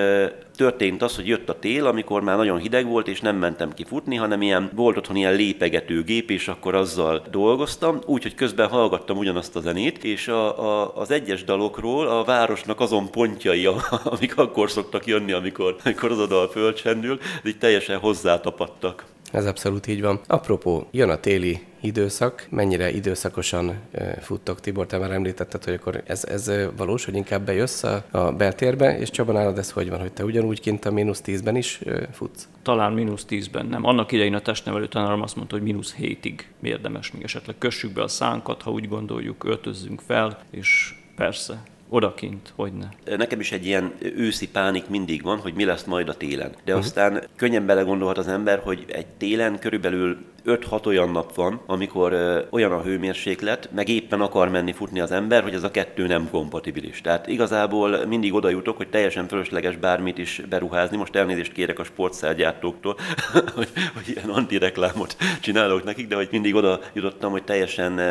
történt 0.56 1.02
az, 1.02 1.16
hogy 1.16 1.28
jött 1.28 1.50
a 1.50 1.60
tél, 1.60 1.86
amikor 1.86 2.22
már 2.22 2.38
nagyon 2.38 2.60
hideg 2.60 2.86
volt, 2.86 3.08
és 3.08 3.22
nem 3.22 3.36
mentem 3.36 3.74
ki 3.74 3.84
futni, 3.84 4.16
hanem 4.16 4.42
ilyen, 4.42 4.70
volt 4.76 4.98
otthon 4.98 5.16
ilyen 5.16 5.36
lépegető 5.36 6.04
gép, 6.04 6.32
és 6.32 6.48
akkor 6.48 6.76
azzal 6.76 7.24
dolgoztam, 7.32 8.00
úgyhogy 8.06 8.36
közben 8.36 8.68
hallgattam 8.68 9.18
ugyanazt 9.18 9.56
a 9.56 9.60
zenét, 9.60 10.04
és 10.04 10.29
a, 10.30 10.60
a, 10.60 10.96
az 10.96 11.12
egyes 11.12 11.44
dalokról 11.44 12.08
a 12.08 12.24
városnak 12.24 12.80
azon 12.80 13.12
pontjai, 13.12 13.66
amik 14.04 14.38
akkor 14.38 14.72
szoktak 14.72 15.06
jönni, 15.06 15.32
amikor, 15.32 15.76
amikor 15.84 16.12
az 16.12 16.20
a 16.20 16.28
dal 16.28 16.48
fölcsendül, 16.48 17.20
így 17.44 17.58
teljesen 17.58 18.00
hozzátapadtak. 18.00 19.06
Ez 19.32 19.46
abszolút 19.46 19.88
így 19.88 20.02
van. 20.02 20.20
Apropó, 20.28 20.88
jön 20.92 21.10
a 21.10 21.20
téli 21.20 21.60
időszak, 21.82 22.48
mennyire 22.50 22.92
időszakosan 22.92 23.80
futtok, 24.22 24.60
Tibor, 24.60 24.86
te 24.86 24.98
már 24.98 25.12
említetted, 25.12 25.64
hogy 25.64 25.74
akkor 25.74 26.04
ez, 26.06 26.26
ez 26.26 26.52
valós, 26.78 27.06
hogy 27.06 27.16
inkább 27.16 27.46
bejössz 27.46 27.84
a, 27.84 28.04
a 28.12 28.32
beltérbe, 28.32 29.00
és 29.00 29.10
Csaba 29.10 29.32
nálad 29.32 29.58
ez 29.58 29.72
hogy 29.72 29.90
van, 29.90 30.00
hogy 30.00 30.14
te 30.14 30.24
ugyanúgy 30.24 30.60
kint 30.60 30.86
a 30.86 30.92
mínusz 30.92 31.22
tízben 31.22 31.56
is 31.56 31.80
futsz? 32.12 32.48
Talán 32.62 32.94
mínusz 32.94 33.26
tízben 33.26 33.66
nem. 33.66 33.86
Annak 33.86 34.12
idején 34.12 34.34
a 34.34 34.42
testnevelő 34.42 34.88
tanárom 34.88 35.22
azt 35.22 35.36
mondta, 35.36 35.56
hogy 35.56 35.64
mínusz 35.64 35.94
hétig 35.94 36.48
érdemes 36.62 37.12
még 37.12 37.24
esetleg 37.24 37.58
kössük 37.58 37.94
be 37.94 38.04
a 38.04 38.08
szánkat, 38.08 38.62
ha 38.62 38.72
úgy 38.72 38.88
gondoljuk, 38.88 39.44
öltözzünk 39.44 40.02
fel, 40.08 40.40
és 40.52 40.96
persze 41.16 41.64
odakint, 41.90 42.54
hogy 42.56 42.72
ne. 42.74 43.16
Nekem 43.16 43.40
is 43.40 43.52
egy 43.52 43.66
ilyen 43.66 43.94
őszi 44.00 44.50
pánik 44.50 44.88
mindig 44.88 45.22
van, 45.22 45.38
hogy 45.38 45.54
mi 45.54 45.66
lesz 45.66 45.84
majd 45.84 46.10
a 46.10 46.18
télen. 46.18 46.50
De 46.50 46.72
uh-huh. 46.72 46.86
aztán 46.86 47.24
könnyen 47.36 47.66
belegondolhat 47.66 48.18
az 48.18 48.28
ember, 48.28 48.60
hogy 48.60 48.86
egy 48.88 49.08
télen 49.08 49.60
körülbelül 49.60 50.18
5-6 50.50 50.86
olyan 50.86 51.10
nap 51.10 51.36
van, 51.36 51.62
amikor 51.66 52.14
ö, 52.14 52.42
olyan 52.50 52.72
a 52.72 52.82
hőmérséklet, 52.82 53.70
meg 53.76 53.90
éppen 53.90 54.22
akar 54.22 54.50
menni 54.50 54.72
futni 54.72 55.00
az 55.00 55.12
ember, 55.12 55.44
hogy 55.44 55.54
ez 55.54 55.64
a 55.64 55.72
kettő 55.72 56.08
nem 56.08 56.30
kompatibilis. 56.32 57.02
Tehát 57.02 57.28
igazából 57.28 58.06
mindig 58.06 58.34
oda 58.34 58.50
jutok, 58.50 58.78
hogy 58.78 58.90
teljesen 58.90 59.28
fölösleges 59.28 59.76
bármit 59.76 60.18
is 60.18 60.42
beruházni. 60.50 60.98
Most 60.98 61.16
elnézést 61.16 61.52
kérek 61.52 61.80
a 61.80 61.84
sportszergyártóktól, 61.84 62.98
hogy, 63.56 63.70
hogy 63.94 64.08
ilyen 64.08 64.30
antireklámot 64.30 65.16
csinálok 65.40 65.84
nekik, 65.84 66.08
de 66.08 66.16
hogy 66.16 66.28
mindig 66.32 66.56
oda 66.56 66.80
jutottam, 66.94 67.32
hogy 67.32 67.44
teljesen 67.44 68.02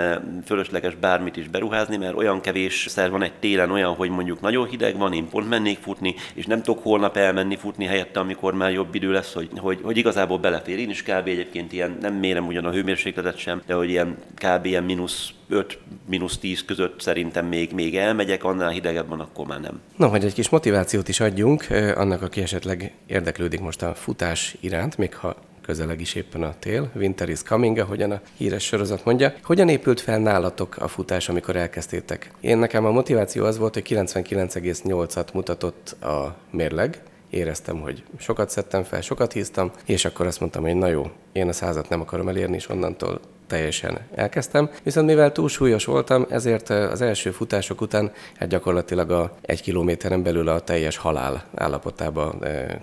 fölösleges 0.44 0.94
bármit 0.94 1.36
is 1.36 1.48
beruházni, 1.48 1.96
mert 1.96 2.16
olyan 2.16 2.40
kevés 2.40 2.86
szer 2.88 3.10
van 3.10 3.22
egy 3.22 3.32
télen 3.32 3.70
olyan, 3.70 3.94
hogy 3.94 4.10
mondjuk 4.10 4.40
nagyon 4.40 4.66
hideg 4.66 4.98
van, 4.98 5.12
én 5.12 5.28
pont 5.28 5.48
mennék 5.48 5.78
futni, 5.78 6.14
és 6.34 6.46
nem 6.46 6.62
tudok 6.62 6.82
holnap 6.82 7.16
elmenni 7.16 7.56
futni 7.56 7.84
helyette, 7.84 8.20
amikor 8.20 8.54
már 8.54 8.72
jobb 8.72 8.94
idő 8.94 9.12
lesz, 9.12 9.32
hogy, 9.32 9.48
hogy, 9.56 9.78
hogy 9.82 9.96
igazából 9.96 10.38
belefér. 10.38 10.78
Én 10.78 10.90
is 10.90 11.02
kb. 11.02 11.26
egyébként 11.26 11.72
ilyen 11.72 11.98
nem 12.00 12.14
mérem 12.28 12.46
ugyan 12.46 12.64
a 12.64 12.70
hőmérsékletet 12.70 13.36
sem, 13.36 13.62
de 13.66 13.74
hogy 13.74 13.88
ilyen 13.88 14.16
kb. 14.34 14.64
ilyen 14.64 14.84
mínusz 14.84 15.30
5, 15.48 15.78
mínusz 16.06 16.38
10 16.38 16.64
között 16.64 17.00
szerintem 17.00 17.46
még, 17.46 17.72
még 17.72 17.96
elmegyek, 17.96 18.44
annál 18.44 18.68
hidegebb 18.70 19.08
van, 19.08 19.20
akkor 19.20 19.46
már 19.46 19.60
nem. 19.60 19.80
Na, 19.96 20.06
hogy 20.06 20.24
egy 20.24 20.34
kis 20.34 20.48
motivációt 20.48 21.08
is 21.08 21.20
adjunk 21.20 21.66
annak, 21.94 22.22
aki 22.22 22.40
esetleg 22.42 22.92
érdeklődik 23.06 23.60
most 23.60 23.82
a 23.82 23.94
futás 23.94 24.56
iránt, 24.60 24.98
még 24.98 25.14
ha 25.14 25.36
közeleg 25.62 26.00
is 26.00 26.14
éppen 26.14 26.42
a 26.42 26.54
tél, 26.58 26.90
winter 26.94 27.28
is 27.28 27.42
coming, 27.42 27.78
ahogyan 27.78 28.10
a 28.10 28.20
híres 28.36 28.64
sorozat 28.64 29.04
mondja. 29.04 29.32
Hogyan 29.42 29.68
épült 29.68 30.00
fel 30.00 30.18
nálatok 30.18 30.76
a 30.76 30.88
futás, 30.88 31.28
amikor 31.28 31.56
elkezdtétek? 31.56 32.30
Én 32.40 32.58
nekem 32.58 32.84
a 32.84 32.90
motiváció 32.90 33.44
az 33.44 33.58
volt, 33.58 33.74
hogy 33.74 33.86
99,8-at 33.88 35.32
mutatott 35.32 35.96
a 36.02 36.36
mérleg, 36.50 37.02
éreztem, 37.30 37.80
hogy 37.80 38.02
sokat 38.18 38.50
szedtem 38.50 38.82
fel, 38.82 39.00
sokat 39.00 39.32
híztam, 39.32 39.70
és 39.84 40.04
akkor 40.04 40.26
azt 40.26 40.40
mondtam, 40.40 40.62
hogy 40.62 40.74
na 40.74 40.86
jó, 40.86 41.10
én 41.32 41.48
a 41.48 41.52
százat 41.52 41.88
nem 41.88 42.00
akarom 42.00 42.28
elérni, 42.28 42.56
és 42.56 42.68
onnantól 42.68 43.20
teljesen 43.46 43.98
elkezdtem. 44.14 44.70
Viszont 44.82 45.06
mivel 45.06 45.32
túl 45.32 45.48
súlyos 45.48 45.84
voltam, 45.84 46.26
ezért 46.30 46.70
az 46.70 47.00
első 47.00 47.30
futások 47.30 47.80
után 47.80 48.12
hát 48.38 48.48
gyakorlatilag 48.48 49.10
a 49.10 49.32
egy 49.40 49.62
kilométeren 49.62 50.22
belül 50.22 50.48
a 50.48 50.60
teljes 50.60 50.96
halál 50.96 51.44
állapotába 51.54 52.34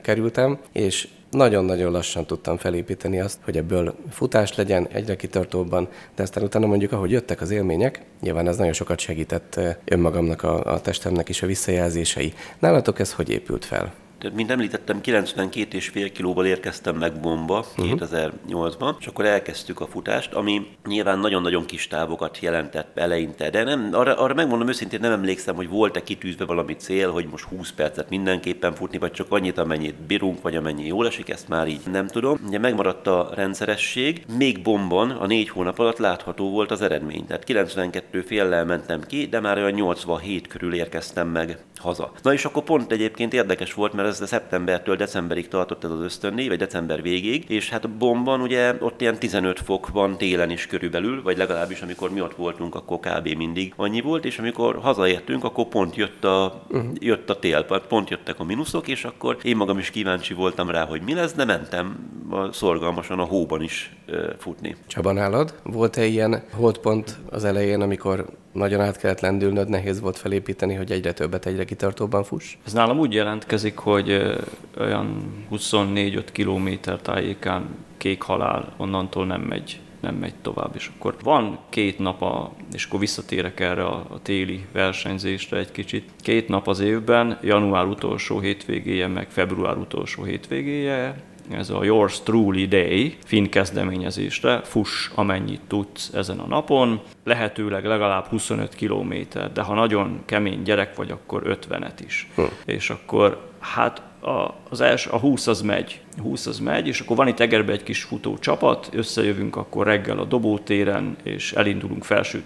kerültem, 0.01 0.57
és 0.71 1.07
nagyon-nagyon 1.31 1.91
lassan 1.91 2.25
tudtam 2.25 2.57
felépíteni 2.57 3.19
azt, 3.19 3.37
hogy 3.43 3.57
ebből 3.57 3.95
futás 4.09 4.55
legyen 4.55 4.87
egyre 4.91 5.15
kitartóbban, 5.15 5.87
de 6.15 6.23
aztán 6.23 6.43
utána 6.43 6.65
mondjuk, 6.65 6.91
ahogy 6.91 7.11
jöttek 7.11 7.41
az 7.41 7.51
élmények, 7.51 8.01
nyilván 8.21 8.47
ez 8.47 8.57
nagyon 8.57 8.73
sokat 8.73 8.99
segített 8.99 9.59
önmagamnak, 9.85 10.43
a, 10.43 10.73
a 10.73 10.81
testemnek 10.81 11.29
is 11.29 11.41
a 11.41 11.47
visszajelzései. 11.47 12.33
Nálatok 12.59 12.99
ez 12.99 13.13
hogy 13.13 13.29
épült 13.29 13.65
fel? 13.65 13.93
Tehát, 14.25 14.39
mint 14.39 14.51
említettem, 14.51 14.99
92,5 15.01 16.09
kilóval 16.13 16.45
érkeztem 16.45 16.95
meg 16.95 17.19
bomba 17.19 17.65
uh-huh. 17.77 17.99
2008-ban, 17.99 18.95
és 18.99 19.07
akkor 19.07 19.25
elkezdtük 19.25 19.79
a 19.79 19.87
futást, 19.87 20.33
ami 20.33 20.67
nyilván 20.85 21.19
nagyon-nagyon 21.19 21.65
kis 21.65 21.87
távokat 21.87 22.39
jelentett 22.39 22.97
eleinte, 22.97 23.49
de 23.49 23.63
nem, 23.63 23.89
arra, 23.91 24.17
arra 24.17 24.33
megmondom 24.33 24.67
őszintén, 24.67 24.99
nem 24.99 25.11
emlékszem, 25.11 25.55
hogy 25.55 25.69
volt-e 25.69 26.03
kitűzve 26.03 26.45
valami 26.45 26.75
cél, 26.75 27.11
hogy 27.11 27.27
most 27.31 27.43
20 27.43 27.71
percet 27.71 28.09
mindenképpen 28.09 28.73
futni, 28.73 28.97
vagy 28.97 29.11
csak 29.11 29.31
annyit, 29.31 29.57
amennyit 29.57 29.95
bírunk, 29.95 30.41
vagy 30.41 30.55
amennyi 30.55 30.85
jól 30.85 31.07
esik, 31.07 31.29
ezt 31.29 31.47
már 31.47 31.67
így 31.67 31.81
nem 31.91 32.07
tudom. 32.07 32.39
Ugye 32.47 32.59
megmaradt 32.59 33.07
a 33.07 33.29
rendszeresség, 33.33 34.25
még 34.37 34.61
bomban 34.61 35.09
a 35.09 35.25
négy 35.25 35.49
hónap 35.49 35.79
alatt 35.79 35.97
látható 35.97 36.49
volt 36.49 36.71
az 36.71 36.81
eredmény. 36.81 37.25
Tehát 37.25 37.43
92 37.43 38.21
féllel 38.21 38.65
mentem 38.65 39.01
ki, 39.07 39.27
de 39.27 39.39
már 39.39 39.57
olyan 39.57 39.71
87 39.71 40.47
körül 40.47 40.73
érkeztem 40.73 41.27
meg 41.27 41.57
haza. 41.77 42.11
Na 42.21 42.33
és 42.33 42.45
akkor 42.45 42.63
pont 42.63 42.91
egyébként 42.91 43.33
érdekes 43.33 43.73
volt, 43.73 43.93
mert 43.93 44.07
ez 44.07 44.14
szeptembertől 44.21 44.95
decemberig 44.95 45.47
tartott 45.47 45.83
ez 45.83 45.91
az 45.91 46.01
ösztönnév, 46.01 46.47
vagy 46.47 46.57
december 46.57 47.01
végéig, 47.01 47.49
és 47.49 47.69
hát 47.69 47.89
bomban 47.89 48.41
ugye 48.41 48.75
ott 48.79 49.01
ilyen 49.01 49.19
15 49.19 49.59
fok 49.59 49.89
van 49.89 50.17
télen 50.17 50.49
is 50.49 50.67
körülbelül, 50.67 51.21
vagy 51.21 51.37
legalábbis 51.37 51.81
amikor 51.81 52.11
mi 52.11 52.21
ott 52.21 52.35
voltunk, 52.35 52.75
akkor 52.75 52.99
kb. 52.99 53.27
mindig 53.27 53.73
annyi 53.75 54.01
volt, 54.01 54.25
és 54.25 54.39
amikor 54.39 54.79
hazaértünk, 54.81 55.43
akkor 55.43 55.65
pont 55.65 55.95
jött 55.95 56.23
a, 56.23 56.63
uh-huh. 56.69 56.91
jött 56.99 57.29
a 57.29 57.39
tél, 57.39 57.63
pont 57.63 58.09
jöttek 58.09 58.39
a 58.39 58.43
mínuszok, 58.43 58.87
és 58.87 59.03
akkor 59.03 59.37
én 59.43 59.55
magam 59.55 59.77
is 59.77 59.89
kíváncsi 59.89 60.33
voltam 60.33 60.69
rá, 60.69 60.85
hogy 60.85 61.01
mi 61.01 61.13
lesz, 61.13 61.33
de 61.33 61.45
mentem 61.45 62.09
a, 62.29 62.51
szorgalmasan 62.51 63.19
a 63.19 63.23
hóban 63.23 63.61
is 63.61 63.95
futni. 64.37 64.75
Csaba, 64.87 65.11
nálad 65.11 65.53
volt-e 65.63 66.05
ilyen 66.05 66.43
holdpont 66.51 67.17
az 67.29 67.43
elején, 67.43 67.81
amikor 67.81 68.25
nagyon 68.55 68.81
át 68.81 68.97
kellett 68.97 69.19
lendülnöd, 69.19 69.69
nehéz 69.69 69.99
volt 69.99 70.17
felépíteni, 70.17 70.73
hogy 70.73 70.91
egyre 70.91 71.13
többet, 71.13 71.45
egyre 71.45 71.65
kitartóban 71.65 72.23
fuss? 72.23 72.57
Ez 72.65 72.73
nálam 72.73 72.99
úgy 72.99 73.13
jelentkezik, 73.13 73.77
hogy 73.77 74.35
olyan 74.79 75.33
24-5 75.51 76.23
kilométer 76.31 77.01
tájékán 77.01 77.75
kék 77.97 78.21
halál, 78.21 78.73
onnantól 78.77 79.25
nem 79.25 79.41
megy 79.41 79.79
nem 80.05 80.15
megy 80.15 80.35
tovább. 80.41 80.71
És 80.75 80.91
akkor 80.95 81.15
van 81.23 81.59
két 81.69 81.99
nap, 81.99 82.21
a, 82.21 82.51
és 82.73 82.85
akkor 82.85 82.99
visszatérek 82.99 83.59
erre 83.59 83.83
a, 83.83 84.05
a 84.09 84.21
téli 84.21 84.65
versenyzésre 84.71 85.57
egy 85.57 85.71
kicsit. 85.71 86.09
Két 86.19 86.47
nap 86.47 86.67
az 86.67 86.79
évben, 86.79 87.39
január 87.41 87.85
utolsó 87.85 88.39
hétvégéje, 88.39 89.07
meg 89.07 89.29
február 89.29 89.77
utolsó 89.77 90.23
hétvégéje, 90.23 91.23
ez 91.51 91.69
a 91.69 91.83
Yours 91.83 92.21
Truly 92.23 92.67
Day 92.67 93.17
finn 93.25 93.45
kezdeményezésre, 93.45 94.61
fuss 94.63 95.09
amennyit 95.15 95.61
tudsz 95.67 96.13
ezen 96.13 96.39
a 96.39 96.47
napon, 96.47 97.01
lehetőleg 97.23 97.85
legalább 97.85 98.25
25 98.25 98.75
kilométer, 98.75 99.51
de 99.51 99.61
ha 99.61 99.73
nagyon 99.73 100.21
kemény 100.25 100.61
gyerek 100.61 100.95
vagy, 100.95 101.11
akkor 101.11 101.57
50-et 101.69 101.99
is. 102.05 102.29
Hm. 102.35 102.41
És 102.65 102.89
akkor 102.89 103.51
hát 103.59 104.01
a, 104.25 104.53
az 104.69 104.81
első, 104.81 105.09
a 105.09 105.17
20 105.17 105.47
az 105.47 105.61
megy, 105.61 106.01
20 106.21 106.45
az 106.45 106.59
megy, 106.59 106.87
és 106.87 106.99
akkor 106.99 107.15
van 107.15 107.27
itt 107.27 107.39
Egerbe 107.39 107.71
egy 107.71 107.83
kis 107.83 108.03
futó 108.03 108.37
csapat, 108.37 108.89
összejövünk 108.93 109.55
akkor 109.55 109.85
reggel 109.85 110.19
a 110.19 110.23
dobótéren, 110.23 111.15
és 111.23 111.53
elindulunk 111.53 112.03
felső 112.03 112.43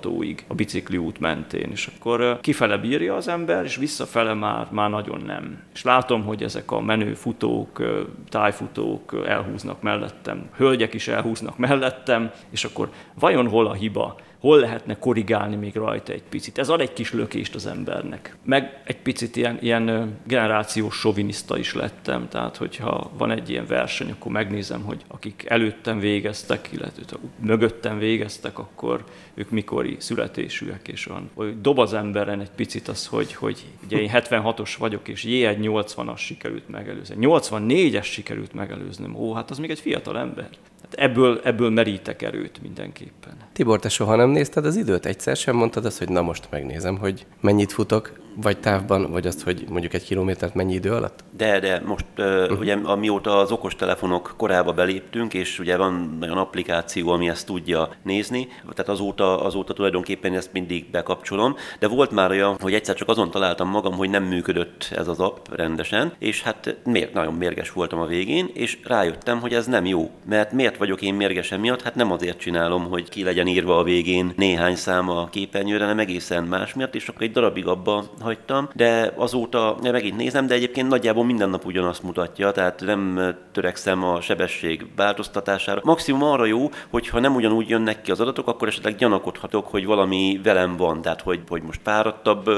tóig, 0.00 0.44
a 0.48 0.54
bicikli 0.54 0.96
út 0.96 1.20
mentén, 1.20 1.70
és 1.70 1.90
akkor 1.98 2.38
kifele 2.40 2.76
bírja 2.76 3.14
az 3.14 3.28
ember, 3.28 3.64
és 3.64 3.76
visszafele 3.76 4.34
már, 4.34 4.66
már 4.70 4.90
nagyon 4.90 5.22
nem. 5.26 5.62
És 5.74 5.82
látom, 5.82 6.24
hogy 6.24 6.42
ezek 6.42 6.70
a 6.70 6.80
menő 6.80 7.14
futók, 7.14 7.82
tájfutók 8.28 9.24
elhúznak 9.26 9.82
mellettem, 9.82 10.48
hölgyek 10.56 10.94
is 10.94 11.08
elhúznak 11.08 11.58
mellettem, 11.58 12.30
és 12.50 12.64
akkor 12.64 12.90
vajon 13.14 13.48
hol 13.48 13.66
a 13.66 13.72
hiba? 13.72 14.16
Hol 14.40 14.58
lehetne 14.58 14.98
korrigálni 14.98 15.56
még 15.56 15.74
rajta 15.74 16.12
egy 16.12 16.22
picit. 16.28 16.58
Ez 16.58 16.68
ad 16.68 16.80
egy 16.80 16.92
kis 16.92 17.12
lökést 17.12 17.54
az 17.54 17.66
embernek. 17.66 18.36
Meg 18.44 18.82
egy 18.84 18.96
picit 18.96 19.36
ilyen, 19.36 19.58
ilyen 19.60 20.16
generációs 20.26 20.94
soviniszta 20.94 21.58
is 21.58 21.74
lettem, 21.74 22.28
tehát 22.28 22.56
hogyha 22.56 23.10
van 23.16 23.30
egy 23.30 23.50
ilyen 23.50 23.66
verseny, 23.66 24.10
akkor 24.10 24.32
megnézem, 24.32 24.82
hogy 24.82 25.04
akik 25.08 25.44
előttem 25.48 25.98
végeztek, 25.98 26.68
illetve 26.72 27.16
mögöttem 27.38 27.98
végeztek, 27.98 28.58
akkor 28.58 29.04
ők 29.34 29.50
mikori 29.50 29.96
születésűek, 29.98 30.88
és 30.88 31.04
van. 31.04 31.30
Hogy 31.34 31.60
dob 31.60 31.78
az 31.78 31.94
emberen 31.94 32.40
egy 32.40 32.50
picit 32.50 32.88
az, 32.88 33.06
hogy, 33.06 33.34
hogy 33.34 33.64
ugye 33.84 34.00
én 34.00 34.10
76-os 34.12 34.74
vagyok, 34.78 35.08
és 35.08 35.24
J1 35.28 35.56
80-as 35.60 36.18
sikerült 36.18 36.68
megelőzni. 36.68 37.16
84-es 37.20 38.04
sikerült 38.04 38.52
megelőznöm. 38.52 39.14
Ó, 39.14 39.32
hát 39.32 39.50
az 39.50 39.58
még 39.58 39.70
egy 39.70 39.80
fiatal 39.80 40.18
ember. 40.18 40.48
Ebből, 40.90 41.40
ebből 41.44 41.70
merítek 41.70 42.22
erőt 42.22 42.62
mindenképpen. 42.62 43.36
Tibor, 43.52 43.80
te 43.80 43.88
soha 43.88 44.16
nem 44.16 44.30
nézted 44.30 44.64
az 44.64 44.76
időt? 44.76 45.06
Egyszer 45.06 45.36
sem 45.36 45.56
mondtad 45.56 45.84
azt, 45.84 45.98
hogy 45.98 46.08
na 46.08 46.22
most 46.22 46.48
megnézem, 46.50 46.98
hogy 46.98 47.26
mennyit 47.40 47.72
futok, 47.72 48.12
vagy 48.42 48.58
távban, 48.58 49.10
vagy 49.10 49.26
azt, 49.26 49.42
hogy 49.42 49.64
mondjuk 49.68 49.94
egy 49.94 50.04
kilométert 50.04 50.54
mennyi 50.54 50.74
idő 50.74 50.92
alatt? 50.92 51.24
De, 51.36 51.60
de 51.60 51.82
most 51.86 52.04
uh, 52.18 52.58
ugye 52.58 52.76
amióta 52.82 53.38
az 53.38 53.50
okostelefonok 53.50 54.34
korába 54.36 54.72
beléptünk, 54.72 55.34
és 55.34 55.58
ugye 55.58 55.76
van 55.76 56.18
olyan 56.22 56.36
applikáció, 56.36 57.08
ami 57.08 57.28
ezt 57.28 57.46
tudja 57.46 57.88
nézni, 58.02 58.48
tehát 58.60 58.88
azóta, 58.88 59.44
azóta 59.44 59.72
tulajdonképpen 59.72 60.34
ezt 60.34 60.52
mindig 60.52 60.90
bekapcsolom, 60.90 61.56
de 61.78 61.88
volt 61.88 62.10
már 62.10 62.30
olyan, 62.30 62.56
hogy 62.60 62.74
egyszer 62.74 62.94
csak 62.94 63.08
azon 63.08 63.30
találtam 63.30 63.68
magam, 63.68 63.92
hogy 63.92 64.10
nem 64.10 64.24
működött 64.24 64.88
ez 64.96 65.08
az 65.08 65.20
app 65.20 65.46
rendesen, 65.50 66.12
és 66.18 66.42
hát 66.42 66.76
miért 66.84 67.12
nagyon 67.12 67.34
mérges 67.34 67.72
voltam 67.72 68.00
a 68.00 68.06
végén, 68.06 68.50
és 68.52 68.78
rájöttem, 68.84 69.40
hogy 69.40 69.54
ez 69.54 69.66
nem 69.66 69.86
jó, 69.86 70.10
mert 70.28 70.52
miért 70.52 70.76
vagyok 70.76 71.02
én 71.02 71.14
mérges 71.14 71.52
emiatt? 71.52 71.82
Hát 71.82 71.94
nem 71.94 72.12
azért 72.12 72.38
csinálom, 72.38 72.88
hogy 72.88 73.08
ki 73.08 73.22
legyen 73.22 73.46
írva 73.46 73.78
a 73.78 73.82
végén 73.82 74.32
néhány 74.36 74.76
szám 74.76 75.08
a 75.08 75.28
képernyőre, 75.28 75.82
hanem 75.82 75.98
egészen 75.98 76.44
más 76.44 76.74
miatt, 76.74 76.94
és 76.94 77.08
akkor 77.08 77.22
egy 77.22 77.32
darabig 77.32 77.66
abba 77.66 78.04
hagytam, 78.28 78.68
de 78.74 79.12
azóta 79.16 79.76
megint 79.82 80.16
nézem, 80.16 80.46
de 80.46 80.54
egyébként 80.54 80.88
nagyjából 80.88 81.24
minden 81.24 81.50
nap 81.50 81.64
ugyanazt 81.66 82.02
mutatja, 82.02 82.52
tehát 82.52 82.80
nem 82.80 83.34
törekszem 83.52 84.04
a 84.04 84.20
sebesség 84.20 84.86
változtatására. 84.96 85.80
Maximum 85.84 86.22
arra 86.22 86.44
jó, 86.44 86.70
hogyha 86.90 87.20
nem 87.20 87.34
ugyanúgy 87.34 87.68
jönnek 87.68 88.02
ki 88.02 88.10
az 88.10 88.20
adatok, 88.20 88.48
akkor 88.48 88.68
esetleg 88.68 88.96
gyanakodhatok, 88.96 89.66
hogy 89.66 89.86
valami 89.86 90.40
velem 90.42 90.76
van, 90.76 91.02
tehát 91.02 91.20
hogy, 91.20 91.40
hogy 91.48 91.62
most 91.62 91.80
fáradtabb 91.82 92.50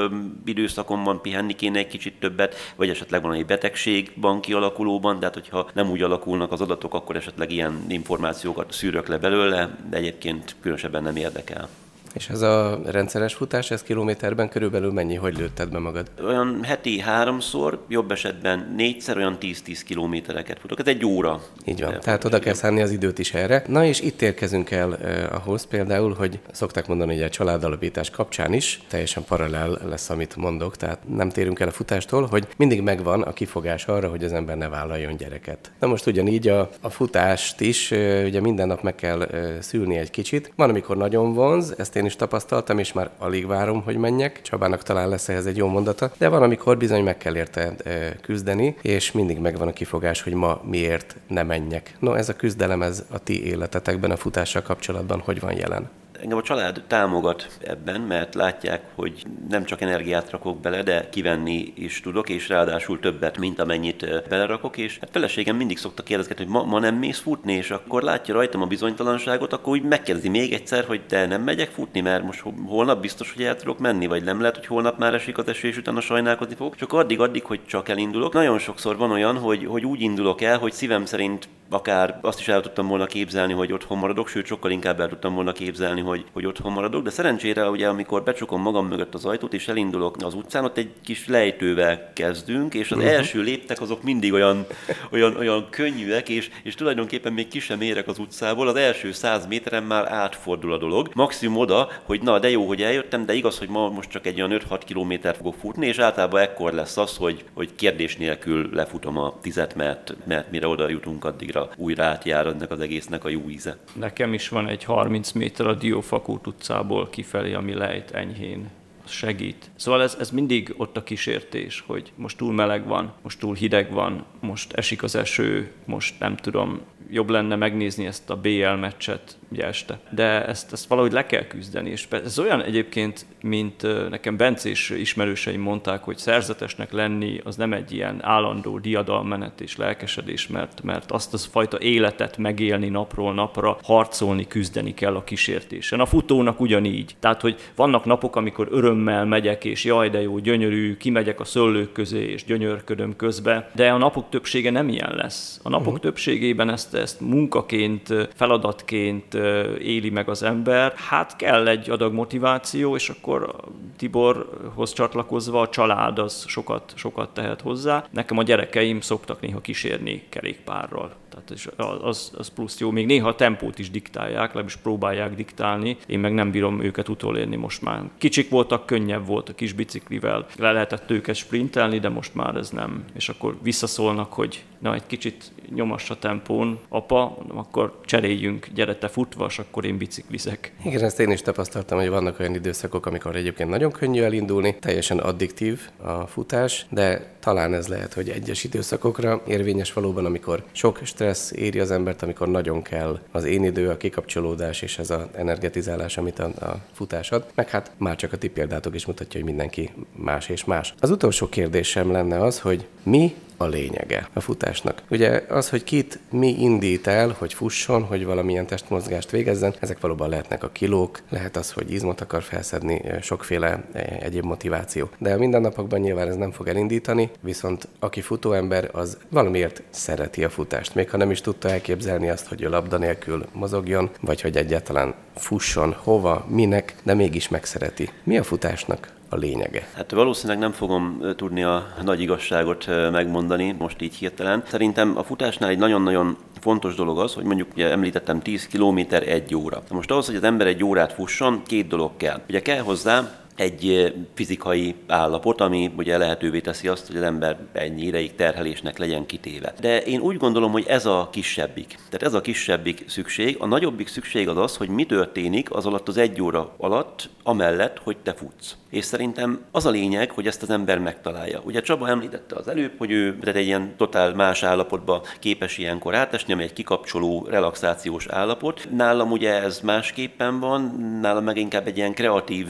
időszakomban 0.45 1.21
pihenni 1.21 1.55
kéne 1.55 1.79
egy 1.79 1.87
kicsit 1.87 2.19
többet, 2.19 2.55
vagy 2.75 2.89
esetleg 2.89 3.21
valami 3.21 3.43
betegség 3.43 4.11
van 4.15 4.39
kialakulóban, 4.39 5.19
tehát 5.19 5.33
hogyha 5.33 5.67
nem 5.73 5.89
úgy 5.89 6.01
alakulnak 6.01 6.51
az 6.51 6.61
adatok, 6.61 6.93
akkor 6.93 7.15
esetleg 7.15 7.51
ilyen 7.51 7.85
információkat 7.87 8.71
szűrök 8.71 9.07
le 9.07 9.17
belőle, 9.17 9.77
de 9.89 9.97
egyébként 9.97 10.55
különösebben 10.61 11.03
nem 11.03 11.15
érdekel. 11.15 11.69
És 12.13 12.29
ez 12.29 12.41
a 12.41 12.79
rendszeres 12.85 13.33
futás, 13.33 13.71
ez 13.71 13.83
kilométerben 13.83 14.49
körülbelül 14.49 14.91
mennyi, 14.91 15.15
hogy 15.15 15.37
lőtted 15.37 15.69
be 15.69 15.79
magad? 15.79 16.11
Olyan 16.25 16.63
heti 16.63 16.99
háromszor, 16.99 17.79
jobb 17.87 18.11
esetben 18.11 18.73
négyszer, 18.75 19.17
olyan 19.17 19.37
10-10 19.41 19.81
kilométereket 19.85 20.59
futok. 20.59 20.79
Ez 20.79 20.87
egy 20.87 21.05
óra. 21.05 21.41
Így 21.65 21.81
van, 21.81 21.99
tehát 21.99 22.23
oda 22.25 22.39
kell 22.39 22.53
szánni 22.53 22.81
az 22.81 22.91
időt 22.91 23.19
is 23.19 23.33
erre. 23.33 23.63
Na 23.67 23.85
és 23.85 24.01
itt 24.01 24.21
érkezünk 24.21 24.71
el 24.71 24.97
eh, 24.97 25.35
ahhoz 25.35 25.65
például, 25.65 26.13
hogy 26.13 26.39
szokták 26.51 26.87
mondani, 26.87 27.13
hogy 27.13 27.23
a 27.23 27.29
családalapítás 27.29 28.09
kapcsán 28.09 28.53
is 28.53 28.81
teljesen 28.87 29.23
paralel 29.23 29.79
lesz, 29.89 30.09
amit 30.09 30.35
mondok, 30.35 30.77
tehát 30.77 30.99
nem 31.07 31.29
térünk 31.29 31.59
el 31.59 31.67
a 31.67 31.71
futástól, 31.71 32.25
hogy 32.25 32.47
mindig 32.57 32.81
megvan 32.81 33.21
a 33.21 33.33
kifogás 33.33 33.85
arra, 33.85 34.09
hogy 34.09 34.23
az 34.23 34.33
ember 34.33 34.57
ne 34.57 34.69
vállaljon 34.69 35.15
gyereket. 35.15 35.71
Na 35.79 35.87
most 35.87 36.07
ugyanígy 36.07 36.47
a, 36.47 36.69
a 36.81 36.89
futást 36.89 37.61
is, 37.61 37.91
eh, 37.91 38.25
ugye 38.25 38.41
minden 38.41 38.67
nap 38.67 38.81
meg 38.81 38.95
kell 38.95 39.21
eh, 39.23 39.57
szülni 39.59 39.97
egy 39.97 40.09
kicsit. 40.09 40.53
Van, 40.55 40.69
amikor 40.69 40.97
nagyon 40.97 41.33
vonz, 41.33 41.73
ezt 41.77 41.95
én 41.95 42.00
is 42.05 42.15
tapasztaltam, 42.15 42.79
és 42.79 42.93
már 42.93 43.09
alig 43.17 43.47
várom, 43.47 43.81
hogy 43.81 43.97
menjek. 43.97 44.41
Csabának 44.41 44.83
talán 44.83 45.09
lesz 45.09 45.29
ehhez 45.29 45.45
egy 45.45 45.57
jó 45.57 45.67
mondata. 45.67 46.11
De 46.17 46.27
van, 46.27 46.43
amikor 46.43 46.77
bizony 46.77 47.03
meg 47.03 47.17
kell 47.17 47.35
érte 47.35 47.73
eh, 47.83 48.11
küzdeni, 48.21 48.75
és 48.81 49.11
mindig 49.11 49.39
megvan 49.39 49.67
a 49.67 49.73
kifogás, 49.73 50.21
hogy 50.21 50.33
ma 50.33 50.61
miért 50.63 51.15
ne 51.27 51.43
menjek. 51.43 51.95
No, 51.99 52.13
ez 52.13 52.29
a 52.29 52.35
küzdelem, 52.35 52.81
ez 52.81 53.03
a 53.11 53.19
ti 53.19 53.45
életetekben, 53.45 54.11
a 54.11 54.17
futással 54.17 54.61
kapcsolatban 54.61 55.19
hogy 55.19 55.39
van 55.39 55.57
jelen? 55.57 55.89
Engem 56.21 56.37
a 56.37 56.41
család 56.41 56.83
támogat 56.87 57.57
ebben, 57.63 58.01
mert 58.01 58.35
látják, 58.35 58.81
hogy 58.95 59.23
nem 59.49 59.63
csak 59.63 59.81
energiát 59.81 60.29
rakok 60.29 60.59
bele, 60.59 60.83
de 60.83 61.09
kivenni 61.09 61.73
is 61.75 62.01
tudok, 62.01 62.29
és 62.29 62.49
ráadásul 62.49 62.99
többet, 62.99 63.37
mint 63.37 63.59
amennyit 63.59 64.27
belerakok, 64.29 64.77
és 64.77 64.97
hát 64.99 65.09
feleségem 65.11 65.55
mindig 65.55 65.77
szokta 65.77 66.03
kérdezni, 66.03 66.33
hogy 66.37 66.47
ma, 66.47 66.63
ma 66.63 66.79
nem 66.79 66.95
mész 66.95 67.19
futni, 67.19 67.53
és 67.53 67.71
akkor 67.71 68.03
látja 68.03 68.33
rajtam 68.33 68.61
a 68.61 68.65
bizonytalanságot, 68.65 69.53
akkor 69.53 69.73
úgy 69.73 69.83
megkérdezi 69.83 70.29
még 70.29 70.53
egyszer, 70.53 70.85
hogy 70.85 71.01
de 71.07 71.25
nem 71.25 71.41
megyek 71.41 71.69
futni, 71.69 72.01
mert 72.01 72.23
most 72.23 72.43
holnap 72.65 73.01
biztos, 73.01 73.33
hogy 73.33 73.43
el 73.43 73.55
tudok 73.55 73.79
menni, 73.79 74.07
vagy 74.07 74.23
nem 74.23 74.39
lehet, 74.39 74.55
hogy 74.55 74.67
holnap 74.67 74.97
már 74.97 75.13
esik 75.13 75.37
az 75.37 75.47
eső, 75.47 75.67
és 75.67 75.77
utána 75.77 76.01
sajnálkozni 76.01 76.55
fog. 76.55 76.75
Csak 76.75 76.93
addig-addig, 76.93 77.43
hogy 77.43 77.59
csak 77.65 77.89
elindulok. 77.89 78.33
Nagyon 78.33 78.59
sokszor 78.59 78.97
van 78.97 79.11
olyan, 79.11 79.37
hogy, 79.37 79.65
hogy 79.65 79.85
úgy 79.85 80.01
indulok 80.01 80.41
el, 80.41 80.57
hogy 80.57 80.71
szívem 80.71 81.05
szerint 81.05 81.47
akár 81.71 82.19
azt 82.21 82.39
is 82.39 82.47
el 82.47 82.61
tudtam 82.61 82.87
volna 82.87 83.05
képzelni, 83.05 83.53
hogy 83.53 83.73
otthon 83.73 83.97
maradok, 83.97 84.27
sőt 84.27 84.45
sokkal 84.45 84.71
inkább 84.71 84.99
el 84.99 85.09
tudtam 85.09 85.33
volna 85.33 85.51
képzelni, 85.51 86.01
hogy, 86.11 86.25
hogy 86.33 86.45
otthon 86.45 86.71
maradok, 86.71 87.03
de 87.03 87.09
szerencsére 87.09 87.69
ugye 87.69 87.87
amikor 87.87 88.23
becsukom 88.23 88.61
magam 88.61 88.87
mögött 88.87 89.13
az 89.13 89.25
ajtót 89.25 89.53
és 89.53 89.67
elindulok 89.67 90.15
az 90.23 90.33
utcán, 90.33 90.63
ott 90.63 90.77
egy 90.77 90.89
kis 91.03 91.27
lejtővel 91.27 92.11
kezdünk, 92.13 92.73
és 92.73 92.91
az 92.91 92.97
uh-huh. 92.97 93.13
első 93.13 93.41
léptek 93.41 93.81
azok 93.81 94.03
mindig 94.03 94.33
olyan, 94.33 94.65
olyan, 95.11 95.35
olyan 95.35 95.67
könnyűek, 95.69 96.29
és, 96.29 96.49
és 96.63 96.75
tulajdonképpen 96.75 97.33
még 97.33 97.47
ki 97.47 97.59
sem 97.59 97.81
érek 97.81 98.07
az 98.07 98.19
utcából, 98.19 98.67
az 98.67 98.75
első 98.75 99.11
száz 99.11 99.47
méteren 99.47 99.83
már 99.83 100.11
átfordul 100.11 100.73
a 100.73 100.77
dolog. 100.77 101.09
Maximum 101.13 101.57
oda, 101.57 101.89
hogy 102.03 102.21
na 102.21 102.39
de 102.39 102.49
jó, 102.49 102.67
hogy 102.67 102.81
eljöttem, 102.81 103.25
de 103.25 103.33
igaz, 103.33 103.57
hogy 103.57 103.69
ma 103.69 103.89
most 103.89 104.09
csak 104.09 104.25
egy 104.25 104.41
olyan 104.41 104.61
5-6 104.69 104.81
kilométert 104.85 105.37
fogok 105.37 105.55
futni, 105.55 105.87
és 105.87 105.99
általában 105.99 106.41
ekkor 106.41 106.73
lesz 106.73 106.97
az, 106.97 107.17
hogy, 107.17 107.43
hogy 107.53 107.75
kérdés 107.75 108.15
nélkül 108.15 108.69
lefutom 108.73 109.17
a 109.17 109.33
tizet, 109.41 109.75
mert, 109.75 110.15
mert 110.27 110.51
mire 110.51 110.67
oda 110.67 110.89
jutunk 110.89 111.25
addigra 111.25 111.69
újra, 111.77 112.03
átjár 112.03 112.45
ennek 112.47 112.71
az 112.71 112.79
egésznek 112.79 113.23
a 113.25 113.29
jó 113.29 113.49
íze. 113.49 113.77
Nekem 113.93 114.33
is 114.33 114.49
van 114.49 114.67
egy 114.67 114.83
30 114.83 115.31
méter 115.31 115.67
a 115.67 115.73
Diófakút 116.01 116.47
utcából 116.47 117.09
kifelé, 117.09 117.53
ami 117.53 117.73
lejt 117.73 118.11
enyhén 118.11 118.69
segít. 119.07 119.69
Szóval 119.75 120.01
ez, 120.01 120.17
ez 120.19 120.29
mindig 120.29 120.73
ott 120.77 120.97
a 120.97 121.03
kísértés, 121.03 121.83
hogy 121.87 122.11
most 122.15 122.37
túl 122.37 122.53
meleg 122.53 122.87
van, 122.87 123.13
most 123.21 123.39
túl 123.39 123.55
hideg 123.55 123.91
van, 123.91 124.25
most 124.39 124.73
esik 124.73 125.03
az 125.03 125.15
eső, 125.15 125.71
most 125.85 126.19
nem 126.19 126.35
tudom, 126.35 126.81
jobb 127.11 127.29
lenne 127.29 127.55
megnézni 127.55 128.05
ezt 128.05 128.29
a 128.29 128.35
BL 128.35 128.73
meccset 128.79 129.37
ugye 129.51 129.65
este. 129.65 129.99
De 130.09 130.45
ezt, 130.45 130.71
ezt 130.71 130.87
valahogy 130.87 131.11
le 131.11 131.25
kell 131.25 131.43
küzdeni, 131.43 131.89
és 131.89 132.07
ez 132.09 132.39
olyan 132.39 132.61
egyébként, 132.61 133.25
mint 133.41 134.09
nekem 134.09 134.37
Bencés 134.37 134.89
ismerőseim 134.89 135.61
mondták, 135.61 136.03
hogy 136.03 136.17
szerzetesnek 136.17 136.91
lenni 136.91 137.41
az 137.43 137.55
nem 137.55 137.73
egy 137.73 137.91
ilyen 137.91 138.19
állandó 138.21 138.79
diadalmenet 138.79 139.61
és 139.61 139.77
lelkesedés, 139.77 140.47
mert, 140.47 140.81
mert 140.83 141.11
azt 141.11 141.33
az 141.33 141.45
fajta 141.45 141.79
életet 141.79 142.37
megélni 142.37 142.89
napról 142.89 143.33
napra, 143.33 143.77
harcolni, 143.83 144.47
küzdeni 144.47 144.93
kell 144.93 145.15
a 145.15 145.23
kísértésen. 145.23 145.99
A 145.99 146.05
futónak 146.05 146.59
ugyanígy. 146.59 147.15
Tehát, 147.19 147.41
hogy 147.41 147.59
vannak 147.75 148.05
napok, 148.05 148.35
amikor 148.35 148.67
örömmel 148.71 149.25
megyek, 149.25 149.65
és 149.65 149.83
jaj, 149.83 150.09
de 150.09 150.21
jó, 150.21 150.37
gyönyörű, 150.37 150.97
kimegyek 150.97 151.39
a 151.39 151.45
szöllők 151.45 151.91
közé, 151.91 152.31
és 152.31 152.43
gyönyörködöm 152.45 153.15
közbe, 153.15 153.71
de 153.75 153.91
a 153.91 153.97
napok 153.97 154.29
többsége 154.29 154.71
nem 154.71 154.89
ilyen 154.89 155.15
lesz. 155.15 155.59
A 155.63 155.69
napok 155.69 155.85
uh-huh. 155.85 156.01
többségében 156.01 156.69
ezt, 156.69 156.93
ezt 157.01 157.19
munkaként, 157.19 158.29
feladatként 158.35 159.33
éli 159.79 160.09
meg 160.09 160.29
az 160.29 160.43
ember. 160.43 160.93
Hát 160.95 161.35
kell 161.35 161.67
egy 161.67 161.89
adag 161.89 162.13
motiváció, 162.13 162.95
és 162.95 163.09
akkor 163.09 163.55
Tiborhoz 163.97 164.93
csatlakozva 164.93 165.61
a 165.61 165.69
család 165.69 166.19
az 166.19 166.45
sokat, 166.47 166.93
sokat 166.95 167.33
tehet 167.33 167.61
hozzá. 167.61 168.05
Nekem 168.11 168.37
a 168.37 168.43
gyerekeim 168.43 169.01
szoktak 169.01 169.41
néha 169.41 169.61
kísérni 169.61 170.23
kerékpárral 170.29 171.11
Tehát 171.31 172.01
az, 172.03 172.31
az 172.37 172.47
plusz 172.47 172.79
jó. 172.79 172.91
Még 172.91 173.05
néha 173.05 173.27
a 173.27 173.35
tempót 173.35 173.79
is 173.79 173.91
diktálják, 173.91 174.47
legalábbis 174.47 174.75
próbálják 174.75 175.35
diktálni. 175.35 175.97
Én 176.05 176.19
meg 176.19 176.33
nem 176.33 176.51
bírom 176.51 176.83
őket 176.83 177.09
utolérni 177.09 177.55
most 177.55 177.81
már. 177.81 178.03
Kicsik 178.17 178.49
voltak, 178.49 178.85
könnyebb 178.85 179.25
volt 179.25 179.49
a 179.49 179.53
kis 179.53 179.73
biciklivel. 179.73 180.45
Le 180.57 180.71
lehetett 180.71 181.11
őket 181.11 181.35
sprintelni, 181.35 181.99
de 181.99 182.09
most 182.09 182.35
már 182.35 182.55
ez 182.55 182.69
nem. 182.69 183.03
És 183.13 183.29
akkor 183.29 183.57
visszaszólnak, 183.61 184.33
hogy 184.33 184.63
na, 184.79 184.93
egy 184.93 185.05
kicsit 185.07 185.51
nyomass 185.75 186.09
a 186.09 186.19
tempón, 186.19 186.79
apa, 186.89 187.37
akkor 187.47 187.99
cseréljünk, 188.05 188.67
gyere 188.73 188.95
te 188.95 189.07
futva, 189.07 189.45
és 189.45 189.59
akkor 189.59 189.85
én 189.85 189.97
biciklizek. 189.97 190.73
Igen, 190.83 191.03
ezt 191.03 191.19
én 191.19 191.31
is 191.31 191.41
tapasztaltam, 191.41 191.97
hogy 191.97 192.09
vannak 192.09 192.39
olyan 192.39 192.55
időszakok, 192.55 193.05
amikor 193.05 193.35
egyébként 193.35 193.69
nagyon 193.69 193.91
könnyű 193.91 194.21
elindulni, 194.21 194.75
teljesen 194.79 195.19
addiktív 195.19 195.79
a 195.97 196.27
futás, 196.27 196.85
de 196.89 197.35
talán 197.39 197.73
ez 197.73 197.87
lehet, 197.87 198.13
hogy 198.13 198.29
egyes 198.29 198.63
időszakokra 198.63 199.41
érvényes 199.47 199.93
valóban, 199.93 200.25
amikor 200.25 200.63
sok 200.71 200.99
stressz 201.03 201.20
éri 201.55 201.79
az 201.79 201.91
embert, 201.91 202.21
amikor 202.21 202.47
nagyon 202.47 202.81
kell 202.81 203.19
az 203.31 203.43
én 203.43 203.63
idő, 203.63 203.89
a 203.89 203.97
kikapcsolódás 203.97 204.81
és 204.81 204.99
ez 204.99 205.09
az 205.09 205.21
energetizálás, 205.35 206.17
amit 206.17 206.39
a, 206.39 206.45
a 206.45 206.79
futás 206.91 207.31
ad. 207.31 207.45
Meg 207.55 207.69
hát 207.69 207.91
már 207.97 208.15
csak 208.15 208.33
a 208.33 208.37
ti 208.37 208.49
példátok 208.49 208.95
is 208.95 209.05
mutatja, 209.05 209.39
hogy 209.39 209.49
mindenki 209.49 209.89
más 210.15 210.49
és 210.49 210.65
más. 210.65 210.93
Az 210.99 211.09
utolsó 211.09 211.49
kérdésem 211.49 212.11
lenne 212.11 212.43
az, 212.43 212.59
hogy 212.59 212.87
mi 213.03 213.35
a 213.61 213.67
lényege 213.67 214.29
a 214.33 214.39
futásnak. 214.39 215.01
Ugye 215.09 215.43
az, 215.49 215.69
hogy 215.69 215.83
kit 215.83 216.19
mi 216.29 216.61
indít 216.61 217.07
el, 217.07 217.35
hogy 217.37 217.53
fusson, 217.53 218.03
hogy 218.03 218.25
valamilyen 218.25 218.65
testmozgást 218.65 219.29
végezzen, 219.29 219.73
ezek 219.79 219.99
valóban 219.99 220.29
lehetnek 220.29 220.63
a 220.63 220.69
kilók, 220.69 221.19
lehet 221.29 221.57
az, 221.57 221.71
hogy 221.71 221.91
izmot 221.91 222.21
akar 222.21 222.43
felszedni, 222.43 223.01
sokféle 223.21 223.83
egyéb 224.19 224.43
motiváció. 224.43 225.09
De 225.17 225.33
a 225.33 225.37
mindennapokban 225.37 225.99
nyilván 225.99 226.27
ez 226.27 226.35
nem 226.35 226.51
fog 226.51 226.67
elindítani, 226.67 227.29
viszont 227.41 227.87
aki 227.99 228.21
futóember, 228.21 228.89
az 228.93 229.17
valamiért 229.29 229.81
szereti 229.89 230.43
a 230.43 230.49
futást. 230.49 230.95
Még 230.95 231.09
ha 231.09 231.17
nem 231.17 231.31
is 231.31 231.41
tudta 231.41 231.69
elképzelni 231.69 232.29
azt, 232.29 232.47
hogy 232.47 232.63
a 232.63 232.69
labda 232.69 232.97
nélkül 232.97 233.45
mozogjon, 233.53 234.09
vagy 234.21 234.41
hogy 234.41 234.57
egyáltalán 234.57 235.13
fusson, 235.35 235.95
hova, 236.03 236.45
minek, 236.49 236.95
de 237.03 237.13
mégis 237.13 237.49
megszereti. 237.49 238.09
Mi 238.23 238.37
a 238.37 238.43
futásnak 238.43 239.19
a 239.33 239.37
lényege? 239.37 239.87
Hát 239.95 240.11
valószínűleg 240.11 240.59
nem 240.59 240.71
fogom 240.71 241.21
tudni 241.35 241.63
a 241.63 241.93
nagy 242.03 242.21
igazságot 242.21 242.87
megmondani 243.11 243.75
most 243.79 244.01
így 244.01 244.15
hirtelen. 244.15 244.63
Szerintem 244.67 245.17
a 245.17 245.23
futásnál 245.23 245.69
egy 245.69 245.77
nagyon-nagyon 245.77 246.37
fontos 246.59 246.95
dolog 246.95 247.19
az, 247.19 247.33
hogy 247.33 247.43
mondjuk 247.43 247.67
ugye 247.73 247.89
említettem 247.89 248.41
10 248.41 248.67
km 248.67 248.99
egy 249.09 249.55
óra. 249.55 249.83
Most 249.89 250.11
ahhoz, 250.11 250.25
hogy 250.25 250.35
az 250.35 250.43
ember 250.43 250.67
egy 250.67 250.83
órát 250.83 251.13
fusson, 251.13 251.61
két 251.65 251.87
dolog 251.87 252.11
kell. 252.17 252.41
Ugye 252.49 252.61
kell 252.61 252.81
hozzá 252.81 253.39
egy 253.55 254.13
fizikai 254.33 254.95
állapot, 255.07 255.61
ami 255.61 255.91
ugye 255.97 256.17
lehetővé 256.17 256.59
teszi 256.59 256.87
azt, 256.87 257.07
hogy 257.07 257.15
az 257.15 257.21
ember 257.21 257.57
ennyi 257.73 258.01
ideig 258.01 258.35
terhelésnek 258.35 258.97
legyen 258.97 259.25
kitéve. 259.25 259.73
De 259.79 260.01
én 260.01 260.19
úgy 260.19 260.37
gondolom, 260.37 260.71
hogy 260.71 260.85
ez 260.87 261.05
a 261.05 261.29
kisebbik. 261.31 261.87
Tehát 261.87 262.23
ez 262.23 262.33
a 262.33 262.41
kisebbik 262.41 263.03
szükség. 263.07 263.57
A 263.59 263.65
nagyobbik 263.65 264.07
szükség 264.07 264.47
az 264.47 264.57
az, 264.57 264.77
hogy 264.77 264.89
mi 264.89 265.05
történik 265.05 265.71
az 265.71 265.85
alatt 265.85 266.07
az 266.07 266.17
egy 266.17 266.41
óra 266.41 266.73
alatt, 266.77 267.29
amellett, 267.43 267.99
hogy 268.03 268.17
te 268.17 268.33
futsz. 268.33 268.75
És 268.91 269.05
szerintem 269.05 269.59
az 269.71 269.85
a 269.85 269.89
lényeg, 269.89 270.31
hogy 270.31 270.47
ezt 270.47 270.61
az 270.61 270.69
ember 270.69 270.99
megtalálja. 270.99 271.61
Ugye 271.63 271.81
Csaba 271.81 272.07
említette 272.07 272.55
az 272.55 272.67
előbb, 272.67 272.91
hogy 272.97 273.11
ő 273.11 273.37
tehát 273.39 273.55
egy 273.55 273.65
ilyen 273.65 273.93
totál 273.97 274.33
más 274.33 274.63
állapotba 274.63 275.23
képes 275.39 275.77
ilyenkor 275.77 276.15
átesni, 276.15 276.53
ami 276.53 276.63
egy 276.63 276.73
kikapcsoló, 276.73 277.47
relaxációs 277.49 278.27
állapot. 278.27 278.87
Nálam 278.95 279.31
ugye 279.31 279.61
ez 279.63 279.79
másképpen 279.79 280.59
van, 280.59 280.81
nálam 281.21 281.43
meg 281.43 281.57
inkább 281.57 281.87
egy 281.87 281.97
ilyen 281.97 282.13
kreatív 282.13 282.67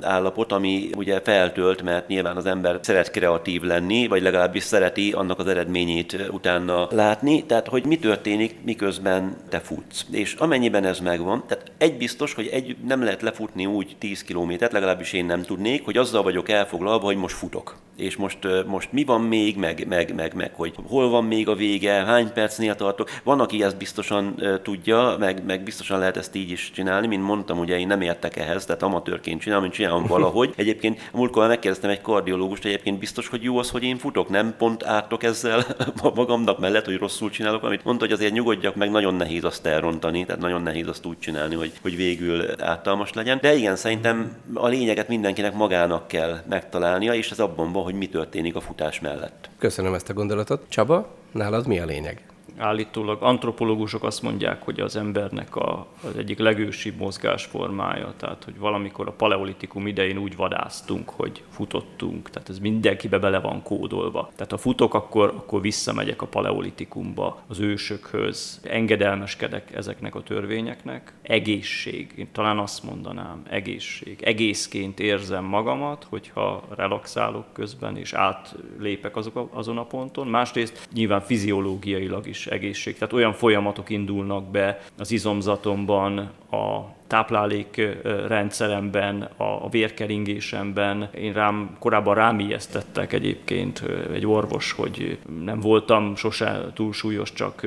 állapot, 0.00 0.52
ami 0.52 0.90
ugye 0.96 1.20
feltölt, 1.20 1.82
mert 1.82 2.08
nyilván 2.08 2.36
az 2.36 2.46
ember 2.46 2.78
szeret 2.82 3.10
kreatív 3.10 3.62
lenni, 3.62 4.06
vagy 4.06 4.22
legalábbis 4.22 4.62
szereti 4.62 5.12
annak 5.12 5.38
az 5.38 5.46
eredményét 5.46 6.16
utána 6.30 6.88
látni. 6.90 7.44
Tehát, 7.44 7.68
hogy 7.68 7.86
mi 7.86 7.98
történik, 7.98 8.56
miközben 8.64 9.36
te 9.48 9.60
futsz. 9.60 10.06
És 10.10 10.34
amennyiben 10.34 10.84
ez 10.84 10.98
megvan, 10.98 11.44
tehát 11.46 11.72
egy 11.78 11.96
biztos, 11.96 12.34
hogy 12.34 12.46
egy 12.46 12.76
nem 12.86 13.02
lehet 13.02 13.22
lefutni 13.22 13.66
úgy 13.66 13.96
10 13.98 14.22
kilométert, 14.22 14.72
legalábbis 14.72 15.12
én 15.12 15.24
nem 15.24 15.42
tudnék, 15.60 15.84
hogy 15.84 15.96
azzal 15.96 16.22
vagyok 16.22 16.48
elfoglalva, 16.48 17.04
hogy 17.04 17.16
most 17.16 17.36
futok. 17.36 17.76
És 17.96 18.16
most, 18.16 18.38
most 18.66 18.92
mi 18.92 19.04
van 19.04 19.20
még, 19.20 19.56
meg, 19.56 19.86
meg, 19.88 20.14
meg, 20.14 20.34
meg, 20.34 20.54
hogy 20.54 20.74
hol 20.88 21.08
van 21.08 21.24
még 21.24 21.48
a 21.48 21.54
vége, 21.54 21.92
hány 21.92 22.32
percnél 22.32 22.74
tartok. 22.74 23.10
Van, 23.22 23.40
aki 23.40 23.62
ezt 23.62 23.76
biztosan 23.76 24.42
tudja, 24.62 25.16
meg, 25.18 25.44
meg 25.44 25.62
biztosan 25.62 25.98
lehet 25.98 26.16
ezt 26.16 26.34
így 26.34 26.50
is 26.50 26.70
csinálni, 26.74 27.06
mint 27.06 27.22
mondtam, 27.22 27.58
ugye 27.58 27.78
én 27.78 27.86
nem 27.86 28.00
értek 28.00 28.36
ehhez, 28.36 28.64
tehát 28.64 28.82
amatőrként 28.82 29.40
csinálom, 29.40 29.62
mint 29.62 29.74
csinálom 29.74 30.06
valahogy. 30.16 30.52
Egyébként 30.56 31.10
múltkor 31.12 31.48
megkérdeztem 31.48 31.90
egy 31.90 32.00
kardiológust, 32.00 32.64
egyébként 32.64 32.98
biztos, 32.98 33.28
hogy 33.28 33.42
jó 33.42 33.58
az, 33.58 33.70
hogy 33.70 33.82
én 33.82 33.98
futok, 33.98 34.28
nem 34.28 34.54
pont 34.58 34.84
ártok 34.84 35.22
ezzel 35.22 35.64
magamnak 36.14 36.58
mellett, 36.58 36.84
hogy 36.84 36.98
rosszul 36.98 37.30
csinálok, 37.30 37.62
amit 37.62 37.84
mondta, 37.84 38.04
hogy 38.04 38.14
azért 38.14 38.32
nyugodjak 38.32 38.74
meg, 38.74 38.90
nagyon 38.90 39.14
nehéz 39.14 39.44
azt 39.44 39.66
elrontani, 39.66 40.24
tehát 40.24 40.40
nagyon 40.40 40.62
nehéz 40.62 40.88
azt 40.88 41.06
úgy 41.06 41.18
csinálni, 41.18 41.54
hogy, 41.54 41.72
hogy 41.82 41.96
végül 41.96 42.62
ártalmas 42.62 43.12
legyen. 43.12 43.38
De 43.40 43.54
igen, 43.54 43.76
szerintem 43.76 44.36
a 44.54 44.68
lényeget 44.68 45.08
mindenkinek 45.08 45.49
magának 45.54 46.08
kell 46.08 46.38
megtalálnia, 46.48 47.14
és 47.14 47.30
ez 47.30 47.38
abban 47.38 47.72
van, 47.72 47.82
hogy 47.82 47.94
mi 47.94 48.08
történik 48.08 48.56
a 48.56 48.60
futás 48.60 49.00
mellett. 49.00 49.50
Köszönöm 49.58 49.94
ezt 49.94 50.08
a 50.08 50.12
gondolatot. 50.12 50.64
Csaba, 50.68 51.14
nálad 51.32 51.66
mi 51.66 51.78
a 51.78 51.84
lényeg? 51.84 52.29
Állítólag 52.56 53.22
antropológusok 53.22 54.04
azt 54.04 54.22
mondják, 54.22 54.62
hogy 54.62 54.80
az 54.80 54.96
embernek 54.96 55.56
a, 55.56 55.86
az 56.04 56.16
egyik 56.16 56.38
legősibb 56.38 56.96
mozgásformája, 56.96 58.14
tehát 58.16 58.44
hogy 58.44 58.58
valamikor 58.58 59.08
a 59.08 59.12
paleolitikum 59.12 59.86
idején 59.86 60.18
úgy 60.18 60.36
vadáztunk, 60.36 61.10
hogy 61.10 61.42
futottunk, 61.50 62.30
tehát 62.30 62.48
ez 62.48 62.58
mindenkibe 62.58 63.18
bele 63.18 63.40
van 63.40 63.62
kódolva. 63.62 64.30
Tehát 64.34 64.50
ha 64.50 64.58
futok, 64.58 64.94
akkor, 64.94 65.28
akkor 65.36 65.60
visszamegyek 65.60 66.22
a 66.22 66.26
paleolitikumba, 66.26 67.42
az 67.46 67.58
ősökhöz, 67.58 68.60
engedelmeskedek 68.64 69.74
ezeknek 69.74 70.14
a 70.14 70.22
törvényeknek. 70.22 71.12
Egészség, 71.22 72.12
én 72.16 72.28
talán 72.32 72.58
azt 72.58 72.82
mondanám, 72.82 73.42
egészség. 73.48 74.22
Egészként 74.22 75.00
érzem 75.00 75.44
magamat, 75.44 76.06
hogyha 76.08 76.62
relaxálok 76.76 77.52
közben, 77.52 77.96
és 77.96 78.12
átlépek 78.12 79.16
azok, 79.16 79.48
azon 79.52 79.78
a 79.78 79.84
ponton. 79.84 80.26
Másrészt 80.26 80.88
nyilván 80.92 81.20
fiziológiailag 81.20 82.26
is 82.26 82.39
egészség. 82.46 82.94
Tehát 82.94 83.12
olyan 83.12 83.32
folyamatok 83.32 83.90
indulnak 83.90 84.50
be 84.50 84.80
az 84.98 85.10
izomzatomban, 85.10 86.18
a 86.50 86.80
táplálékrendszeremben, 87.06 89.28
a 89.36 89.68
vérkeringésemben. 89.68 91.10
Én 91.14 91.32
rám, 91.32 91.76
korábban 91.78 92.14
rám 92.14 92.38
ijesztettek 92.38 93.12
egyébként 93.12 93.82
egy 94.12 94.26
orvos, 94.26 94.72
hogy 94.72 95.18
nem 95.44 95.60
voltam 95.60 96.16
sose 96.16 96.70
túlsúlyos, 96.74 97.32
csak 97.32 97.66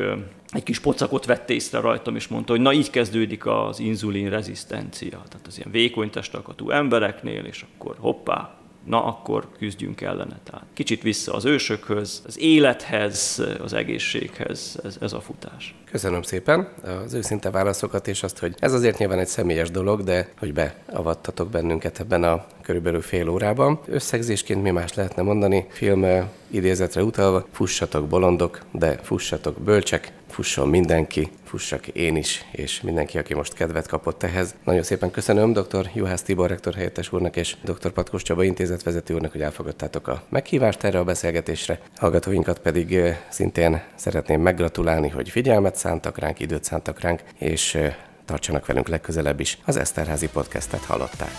egy 0.49 0.63
kis 0.63 0.79
pocakot 0.79 1.25
vett 1.25 1.49
észre 1.49 1.79
rajtam, 1.79 2.15
és 2.15 2.27
mondta, 2.27 2.51
hogy 2.51 2.61
na 2.61 2.73
így 2.73 2.89
kezdődik 2.89 3.45
az 3.45 3.79
inzulin 3.79 4.29
rezisztencia. 4.29 5.21
Tehát 5.29 5.47
az 5.47 5.57
ilyen 5.57 5.71
vékony 5.71 6.09
testalkatú 6.09 6.69
embereknél, 6.69 7.43
és 7.43 7.65
akkor 7.73 7.95
hoppá, 7.99 8.55
na 8.83 9.05
akkor 9.05 9.47
küzdjünk 9.57 10.01
ellene. 10.01 10.39
Tehát 10.43 10.65
kicsit 10.73 11.01
vissza 11.01 11.33
az 11.33 11.45
ősökhöz, 11.45 12.21
az 12.25 12.39
élethez, 12.39 13.43
az 13.61 13.73
egészséghez, 13.73 14.79
ez, 14.83 14.97
ez 15.01 15.13
a 15.13 15.21
futás. 15.21 15.75
Köszönöm 15.91 16.21
szépen 16.21 16.67
az 17.05 17.13
őszinte 17.13 17.49
válaszokat, 17.49 18.07
és 18.07 18.23
azt, 18.23 18.39
hogy 18.39 18.55
ez 18.59 18.73
azért 18.73 18.97
nyilván 18.97 19.19
egy 19.19 19.27
személyes 19.27 19.71
dolog, 19.71 20.03
de 20.03 20.29
hogy 20.39 20.53
beavattatok 20.53 21.49
bennünket 21.49 21.99
ebben 21.99 22.23
a 22.23 22.45
körülbelül 22.61 23.01
fél 23.01 23.29
órában. 23.29 23.79
Összegzésként 23.87 24.61
mi 24.63 24.69
más 24.69 24.93
lehetne 24.93 25.21
mondani? 25.21 25.65
Film 25.69 26.29
idézetre 26.47 27.03
utalva, 27.03 27.45
fussatok 27.51 28.07
bolondok, 28.07 28.61
de 28.71 28.99
fussatok 29.03 29.59
bölcsek, 29.59 30.11
fusson 30.33 30.67
mindenki, 30.67 31.31
fussak 31.43 31.87
én 31.87 32.15
is, 32.15 32.45
és 32.51 32.81
mindenki, 32.81 33.17
aki 33.17 33.33
most 33.33 33.53
kedvet 33.53 33.87
kapott 33.87 34.23
ehhez. 34.23 34.55
Nagyon 34.63 34.83
szépen 34.83 35.11
köszönöm 35.11 35.53
dr. 35.53 35.89
Juhász 35.93 36.21
Tibor 36.21 36.49
rektor 36.49 36.73
helyettes 36.73 37.13
úrnak 37.13 37.35
és 37.35 37.55
dr. 37.63 37.91
Patkos 37.91 38.21
Csaba 38.21 38.43
intézetvezető 38.43 39.13
úrnak, 39.13 39.31
hogy 39.31 39.41
elfogadtátok 39.41 40.07
a 40.07 40.23
meghívást 40.29 40.83
erre 40.83 40.99
a 40.99 41.03
beszélgetésre. 41.03 41.79
Hallgatóinkat 41.95 42.59
pedig 42.59 42.99
szintén 43.29 43.81
szeretném 43.95 44.41
meggratulálni, 44.41 45.09
hogy 45.09 45.29
figyelmet 45.29 45.75
szántak 45.75 46.17
ránk, 46.17 46.39
időt 46.39 46.63
szántak 46.63 46.99
ránk, 46.99 47.21
és 47.39 47.77
tartsanak 48.25 48.65
velünk 48.65 48.87
legközelebb 48.87 49.39
is. 49.39 49.57
Az 49.65 49.77
Eszterházi 49.77 50.29
podcastet 50.29 50.83
hallották. 50.83 51.33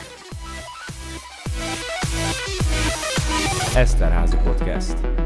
Eszterházi 3.74 4.36
podcast. 4.44 5.23